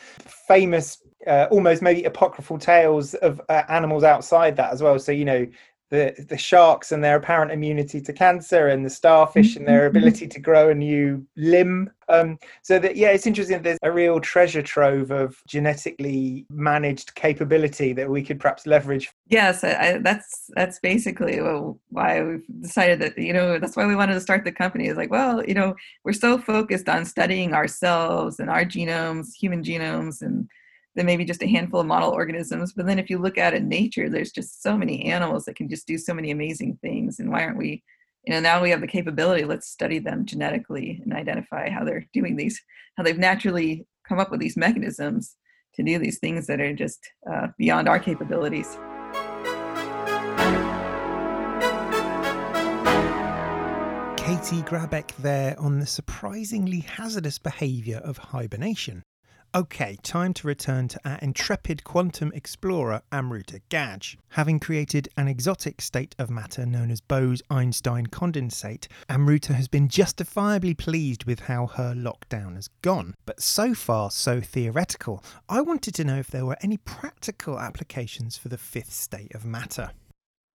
famous 0.47 1.02
uh, 1.26 1.47
almost 1.50 1.82
maybe 1.82 2.04
apocryphal 2.04 2.58
tales 2.58 3.13
of 3.15 3.41
uh, 3.50 3.63
animals 3.69 4.04
outside 4.04 4.56
that 4.58 4.71
as 4.71 4.82
well. 4.82 4.97
So 5.00 5.12
you 5.12 5.26
know 5.26 5.47
the 5.89 6.13
the 6.28 6.38
sharks 6.38 6.91
and 6.91 7.04
their 7.04 7.17
apparent 7.17 7.52
immunity 7.52 8.02
to 8.02 8.13
cancer 8.13 8.67
and 8.67 8.86
the 8.86 8.89
starfish 8.89 9.56
and 9.56 9.67
their 9.67 9.88
mm-hmm. 9.88 9.97
ability 9.97 10.28
to 10.28 10.39
grow 10.39 10.69
a 10.69 10.76
new 10.76 11.26
limb. 11.36 11.89
Um, 12.10 12.39
so 12.62 12.80
that 12.80 12.95
yeah 12.95 13.10
it's 13.10 13.28
interesting 13.28 13.62
there's 13.62 13.80
a 13.84 13.91
real 13.91 14.19
treasure 14.21 14.62
trove 14.62 15.12
of 15.12 15.41
genetically 15.45 16.45
managed 16.50 17.15
capability 17.15 17.91
that 17.93 18.10
we 18.10 18.23
could 18.23 18.39
perhaps 18.39 18.65
leverage. 18.65 19.12
Yes 19.28 19.63
I, 19.63 20.00
that's 20.00 20.50
that's 20.56 20.80
basically 20.80 21.39
why 21.89 22.23
we've 22.23 22.45
decided 22.62 23.00
that 23.00 23.17
you 23.17 23.34
know 23.34 23.60
that's 23.60 23.76
why 23.76 23.86
we 23.86 23.95
wanted 23.95 24.13
to 24.13 24.21
start 24.21 24.43
the 24.43 24.52
company. 24.52 24.88
Is 24.88 24.97
like 24.97 25.12
well 25.12 25.43
you 25.45 25.54
know 25.54 25.76
we're 26.04 26.13
so 26.13 26.38
focused 26.38 26.89
on 26.89 27.06
studying 27.06 27.54
ourselves 27.54 28.39
and 28.39 28.50
our 28.50 28.63
genomes 28.63 29.34
human 29.34 29.63
genomes 29.63 30.21
and 30.21 30.50
than 30.97 31.05
maybe 31.05 31.23
just 31.23 31.43
a 31.43 31.47
handful 31.47 31.79
of 31.79 31.86
model 31.86 32.10
organisms. 32.10 32.73
But 32.73 32.88
then 32.88 32.97
if 32.97 33.07
you 33.07 33.19
look 33.19 33.38
at 33.38 33.53
in 33.53 33.69
nature, 33.69 34.10
there's 34.10 34.31
just 34.31 34.63
so 34.63 34.75
many 34.75 35.05
animals 35.05 35.45
that 35.45 35.55
can 35.55 35.69
just 35.69 35.86
do 35.86 35.95
so 35.95 36.12
many 36.12 36.31
amazing 36.31 36.79
things. 36.81 37.19
And 37.19 37.31
why 37.31 37.43
aren't 37.43 37.60
we, 37.60 37.83
you 38.25 38.33
know, 38.33 38.39
now 38.39 38.63
we 38.63 38.71
have 38.71 38.81
the 38.81 38.88
capability, 38.88 39.45
let's 39.45 39.69
study 39.69 39.99
them 39.99 40.25
genetically 40.25 40.99
and 41.03 41.13
identify 41.13 41.69
how 41.69 41.83
they're 41.83 42.07
doing 42.13 42.36
these, 42.36 42.60
how 42.97 43.03
they've 43.03 43.15
naturally 43.15 43.86
come 44.10 44.17
up 44.17 44.31
with 44.31 44.39
these 44.39 44.57
mechanisms 44.57 45.36
to 45.75 45.83
do 45.83 45.99
these 45.99 46.17
things 46.17 46.47
that 46.47 46.60
are 46.60 46.73
just 46.73 46.99
uh, 47.31 47.47
beyond 47.60 47.88
our 47.88 47.99
capabilities. 47.99 48.79
Katie 54.17 54.63
Grabek 54.63 55.15
there 55.17 55.55
on 55.60 55.79
the 55.79 55.86
surprisingly 55.86 56.79
hazardous 56.79 57.38
behaviour 57.38 57.97
of 57.97 58.17
hibernation. 58.17 59.03
Okay, 59.55 59.97
time 60.03 60.33
to 60.36 60.47
return 60.47 60.89
to 60.89 60.99
our 61.05 61.17
intrepid 61.19 61.83
quantum 61.86 62.31
explorer 62.36 63.01
Amruta 63.12 63.62
Gaj. 63.69 64.17
Having 64.29 64.60
created 64.60 65.07
an 65.15 65.29
exotic 65.29 65.81
state 65.81 66.13
of 66.19 66.29
matter 66.29 66.65
known 66.65 66.91
as 66.91 66.99
Bose-Einstein 66.99 68.07
condensate, 68.07 68.88
Amruta 69.10 69.53
has 69.53 69.69
been 69.69 69.88
justifiably 69.88 70.73
pleased 70.73 71.23
with 71.23 71.39
how 71.39 71.67
her 71.67 71.95
lockdown 71.95 72.55
has 72.55 72.67
gone. 72.81 73.15
But 73.25 73.41
so 73.41 73.73
far, 73.73 74.12
so 74.12 74.41
theoretical. 74.41 75.23
I 75.47 75.62
wanted 75.62 75.95
to 75.95 76.03
know 76.03 76.17
if 76.17 76.27
there 76.27 76.45
were 76.45 76.57
any 76.62 76.77
practical 76.77 77.57
applications 77.57 78.38
for 78.38 78.49
the 78.49 78.57
fifth 78.57 78.91
state 78.91 79.33
of 79.33 79.45
matter. 79.45 79.91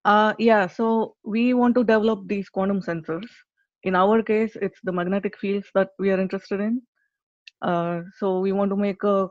Uh, 0.04 0.34
yeah, 0.38 0.66
so 0.66 1.16
we 1.24 1.54
want 1.54 1.74
to 1.76 1.82
develop 1.82 2.28
these 2.28 2.50
quantum 2.50 2.82
sensors. 2.82 3.26
In 3.84 3.96
our 3.96 4.22
case, 4.22 4.54
it's 4.60 4.78
the 4.84 4.92
magnetic 4.92 5.38
fields 5.38 5.66
that 5.74 5.88
we 5.98 6.10
are 6.10 6.20
interested 6.20 6.60
in. 6.60 6.82
Uh, 7.62 8.02
so 8.18 8.40
we 8.40 8.52
want 8.52 8.70
to 8.70 8.76
make 8.76 9.02
a 9.04 9.28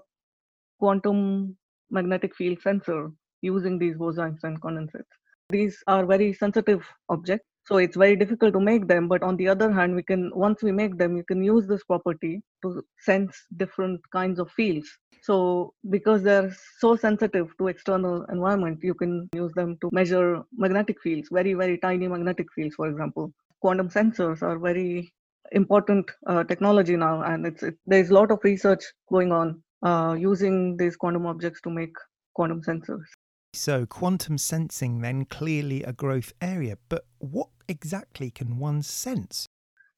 quantum 0.79 1.55
magnetic 1.89 2.35
field 2.35 2.59
sensor 2.61 3.11
using 3.41 3.77
these 3.77 3.97
Bose-Einstein 3.97 4.57
condensates. 4.57 5.11
These 5.49 5.83
are 5.87 6.05
very 6.05 6.31
sensitive 6.31 6.85
objects, 7.09 7.45
so 7.65 7.77
it's 7.77 7.97
very 7.97 8.15
difficult 8.15 8.53
to 8.53 8.61
make 8.61 8.87
them. 8.87 9.09
But 9.09 9.21
on 9.21 9.35
the 9.35 9.49
other 9.49 9.69
hand, 9.69 9.95
we 9.95 10.03
can 10.03 10.31
once 10.33 10.63
we 10.63 10.71
make 10.71 10.97
them, 10.97 11.17
you 11.17 11.25
can 11.25 11.43
use 11.43 11.67
this 11.67 11.83
property 11.83 12.41
to 12.63 12.81
sense 12.99 13.35
different 13.57 13.99
kinds 14.11 14.39
of 14.39 14.49
fields. 14.51 14.87
So 15.23 15.73
because 15.89 16.23
they're 16.23 16.55
so 16.79 16.95
sensitive 16.95 17.51
to 17.57 17.67
external 17.67 18.23
environment, 18.31 18.79
you 18.81 18.93
can 18.93 19.29
use 19.35 19.51
them 19.53 19.77
to 19.81 19.89
measure 19.91 20.41
magnetic 20.55 21.01
fields, 21.01 21.27
very 21.31 21.53
very 21.53 21.77
tiny 21.77 22.07
magnetic 22.07 22.47
fields, 22.55 22.75
for 22.75 22.87
example. 22.87 23.33
Quantum 23.59 23.89
sensors 23.89 24.41
are 24.41 24.57
very 24.57 25.13
important 25.51 26.09
uh, 26.27 26.43
technology 26.43 26.95
now, 26.95 27.21
and 27.23 27.45
it's 27.45 27.63
it, 27.63 27.75
there's 27.85 28.09
a 28.09 28.13
lot 28.13 28.31
of 28.31 28.39
research 28.43 28.83
going 29.11 29.31
on 29.31 29.61
uh, 29.83 30.15
using 30.17 30.77
these 30.77 30.95
quantum 30.95 31.25
objects 31.25 31.61
to 31.61 31.69
make 31.69 31.93
quantum 32.33 32.61
sensors. 32.61 33.05
So, 33.53 33.85
quantum 33.85 34.37
sensing 34.37 35.01
then 35.01 35.25
clearly 35.25 35.83
a 35.83 35.91
growth 35.91 36.31
area, 36.41 36.77
but 36.87 37.05
what 37.19 37.49
exactly 37.67 38.31
can 38.31 38.57
one 38.59 38.81
sense? 38.81 39.45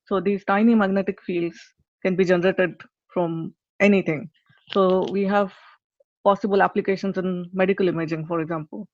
So, 0.05 0.19
these 0.19 0.43
tiny 0.45 0.73
magnetic 0.73 1.21
fields 1.21 1.59
can 2.01 2.15
be 2.15 2.25
generated 2.25 2.81
from 3.13 3.53
anything. 3.79 4.29
So, 4.71 5.05
we 5.11 5.23
have 5.25 5.53
possible 6.23 6.63
applications 6.63 7.17
in 7.17 7.49
medical 7.53 7.87
imaging, 7.87 8.25
for 8.25 8.39
example, 8.39 8.87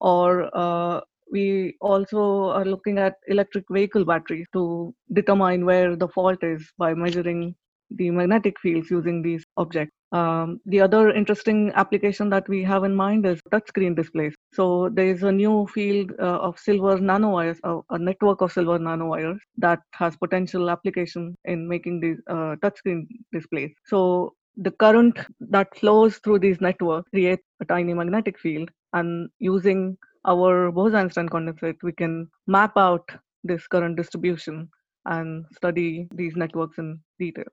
or 0.00 0.48
uh, 0.56 1.00
we 1.34 1.44
also 1.80 2.22
are 2.58 2.64
looking 2.64 2.98
at 2.98 3.14
electric 3.34 3.64
vehicle 3.76 4.04
batteries 4.12 4.46
to 4.52 4.94
determine 5.12 5.66
where 5.70 5.96
the 5.96 6.08
fault 6.16 6.42
is 6.54 6.72
by 6.78 6.94
measuring 6.94 7.54
the 7.98 8.10
magnetic 8.10 8.58
fields 8.60 8.90
using 8.90 9.22
these 9.22 9.44
objects. 9.56 9.94
Um, 10.12 10.60
the 10.72 10.80
other 10.80 11.10
interesting 11.10 11.72
application 11.74 12.30
that 12.30 12.48
we 12.48 12.62
have 12.62 12.84
in 12.88 12.94
mind 12.94 13.26
is 13.26 13.40
touchscreen 13.52 13.96
displays. 13.96 14.34
So 14.52 14.88
there 14.92 15.10
is 15.14 15.24
a 15.24 15.32
new 15.32 15.66
field 15.74 16.12
uh, 16.20 16.38
of 16.48 16.58
silver 16.58 16.98
nanowires, 16.98 17.58
uh, 17.64 17.80
a 17.90 17.98
network 17.98 18.40
of 18.40 18.52
silver 18.52 18.78
nanowires 18.78 19.40
that 19.58 19.80
has 19.92 20.16
potential 20.16 20.70
application 20.70 21.34
in 21.44 21.68
making 21.68 22.00
these 22.00 22.18
uh, 22.28 22.54
touchscreen 22.62 23.06
displays. 23.32 23.72
So 23.86 24.34
the 24.56 24.70
current 24.70 25.18
that 25.56 25.76
flows 25.76 26.18
through 26.18 26.38
these 26.38 26.60
networks 26.60 27.10
creates 27.10 27.42
a 27.60 27.64
tiny 27.64 27.92
magnetic 27.92 28.38
field, 28.38 28.70
and 28.92 29.28
using 29.40 29.96
our 30.24 30.72
Bose-Einstein 30.72 31.28
condensate, 31.28 31.82
we 31.82 31.92
can 31.92 32.28
map 32.46 32.76
out 32.76 33.10
this 33.42 33.66
current 33.66 33.96
distribution 33.96 34.68
and 35.06 35.44
study 35.54 36.08
these 36.14 36.34
networks 36.34 36.78
in 36.78 37.00
detail. 37.18 37.44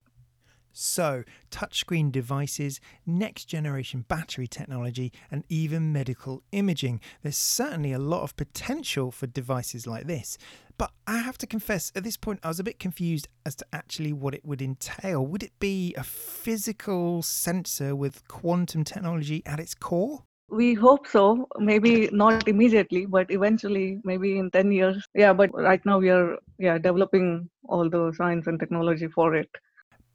So, 0.73 1.23
touchscreen 1.49 2.13
devices, 2.13 2.79
next 3.05 3.45
generation 3.45 4.05
battery 4.07 4.47
technology, 4.47 5.11
and 5.29 5.43
even 5.49 5.91
medical 5.91 6.43
imaging. 6.53 7.01
There's 7.21 7.37
certainly 7.37 7.91
a 7.91 7.99
lot 7.99 8.23
of 8.23 8.37
potential 8.37 9.11
for 9.11 9.27
devices 9.27 9.85
like 9.85 10.07
this. 10.07 10.37
But 10.77 10.91
I 11.05 11.17
have 11.17 11.37
to 11.39 11.47
confess, 11.47 11.91
at 11.93 12.05
this 12.05 12.15
point, 12.15 12.39
I 12.41 12.47
was 12.47 12.59
a 12.59 12.63
bit 12.63 12.79
confused 12.79 13.27
as 13.45 13.55
to 13.57 13.65
actually 13.73 14.13
what 14.13 14.33
it 14.33 14.45
would 14.45 14.61
entail. 14.61 15.25
Would 15.25 15.43
it 15.43 15.59
be 15.59 15.93
a 15.95 16.03
physical 16.03 17.21
sensor 17.21 17.93
with 17.93 18.25
quantum 18.29 18.85
technology 18.85 19.43
at 19.45 19.59
its 19.59 19.75
core? 19.75 20.23
We 20.51 20.73
hope 20.73 21.07
so 21.07 21.47
maybe 21.59 22.09
not 22.11 22.47
immediately 22.47 23.05
but 23.05 23.31
eventually 23.31 23.99
maybe 24.03 24.37
in 24.37 24.51
10 24.51 24.71
years 24.71 25.07
yeah 25.13 25.31
but 25.31 25.49
right 25.53 25.85
now 25.85 25.97
we 25.97 26.09
are 26.09 26.37
yeah 26.59 26.77
developing 26.77 27.49
all 27.69 27.89
the 27.89 28.11
science 28.17 28.47
and 28.47 28.59
technology 28.59 29.07
for 29.07 29.33
it 29.33 29.49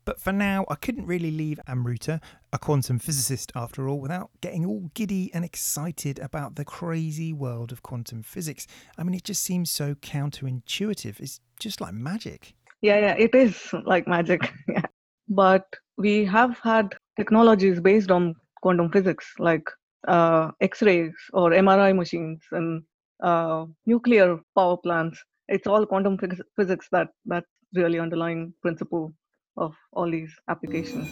but 0.07 0.21
for 0.21 0.33
now, 0.33 0.65
I 0.71 0.77
couldn't 0.77 1.07
really 1.07 1.33
leave 1.33 1.59
Amruta, 1.69 2.23
a 2.53 2.61
quantum 2.61 3.01
physicist 3.01 3.51
after 3.57 3.89
all, 3.89 3.99
without 3.99 4.31
getting 4.41 4.65
all 4.65 4.89
giddy 4.95 5.35
and 5.35 5.45
excited 5.45 6.21
about 6.21 6.55
the 6.55 6.65
crazy 6.65 7.33
world 7.33 7.73
of 7.73 7.83
quantum 7.83 8.23
physics. 8.23 8.69
I 8.97 9.03
mean, 9.03 9.15
it 9.15 9.25
just 9.25 9.43
seems 9.43 9.69
so 9.69 9.97
counterintuitive. 9.97 11.19
It's 11.19 11.41
just 11.59 11.81
like 11.81 11.93
magic. 11.93 12.55
Yeah, 12.83 13.01
yeah, 13.01 13.15
it 13.19 13.35
is 13.35 13.75
like 13.85 14.07
magic. 14.07 14.53
yeah. 14.69 14.83
But 15.29 15.65
we 15.97 16.25
have 16.25 16.57
had 16.61 16.95
technologies 17.17 17.81
based 17.81 18.13
on 18.13 18.37
quantum 18.63 18.93
physics, 18.93 19.35
like 19.41 19.69
uh, 20.07 20.51
X-rays 20.61 21.13
or 21.33 21.51
MRI 21.51 21.95
machines 21.95 22.41
and 22.53 22.83
uh, 23.23 23.67
nuclear 23.87 24.39
power 24.57 24.77
plants. 24.77 25.23
It's 25.49 25.67
all 25.67 25.87
quantum 25.87 26.17
phys- 26.19 26.41
physics 26.57 26.89
that 26.93 27.09
that's 27.25 27.47
really 27.75 27.99
underlying 27.99 28.53
principle 28.63 29.13
of 29.57 29.75
all 29.93 30.11
these 30.11 30.35
applications. 30.49 31.09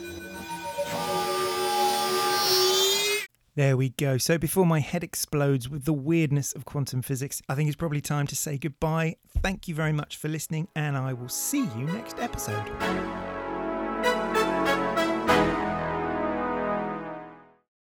There 3.57 3.76
we 3.76 3.90
go. 3.90 4.18
So 4.18 4.37
before 4.37 4.66
my 4.66 4.80
head 4.80 5.04
explodes 5.04 5.68
with 5.68 5.85
the 5.85 5.92
weirdness 5.92 6.52
of 6.54 6.64
quantum 6.64 7.02
physics, 7.02 7.40
I 7.48 7.54
think 7.54 7.68
it's 7.68 7.76
probably 7.76 8.00
time 8.00 8.26
to 8.26 8.37
say 8.37 8.59
goodbye. 8.59 9.14
Thank 9.42 9.68
you 9.68 9.76
very 9.76 9.92
much 9.92 10.16
for 10.16 10.28
listening, 10.28 10.66
and 10.74 10.96
I 10.96 11.12
will 11.12 11.28
see 11.28 11.68
you 11.76 11.87
next 11.87 12.18
episode. 12.18 12.68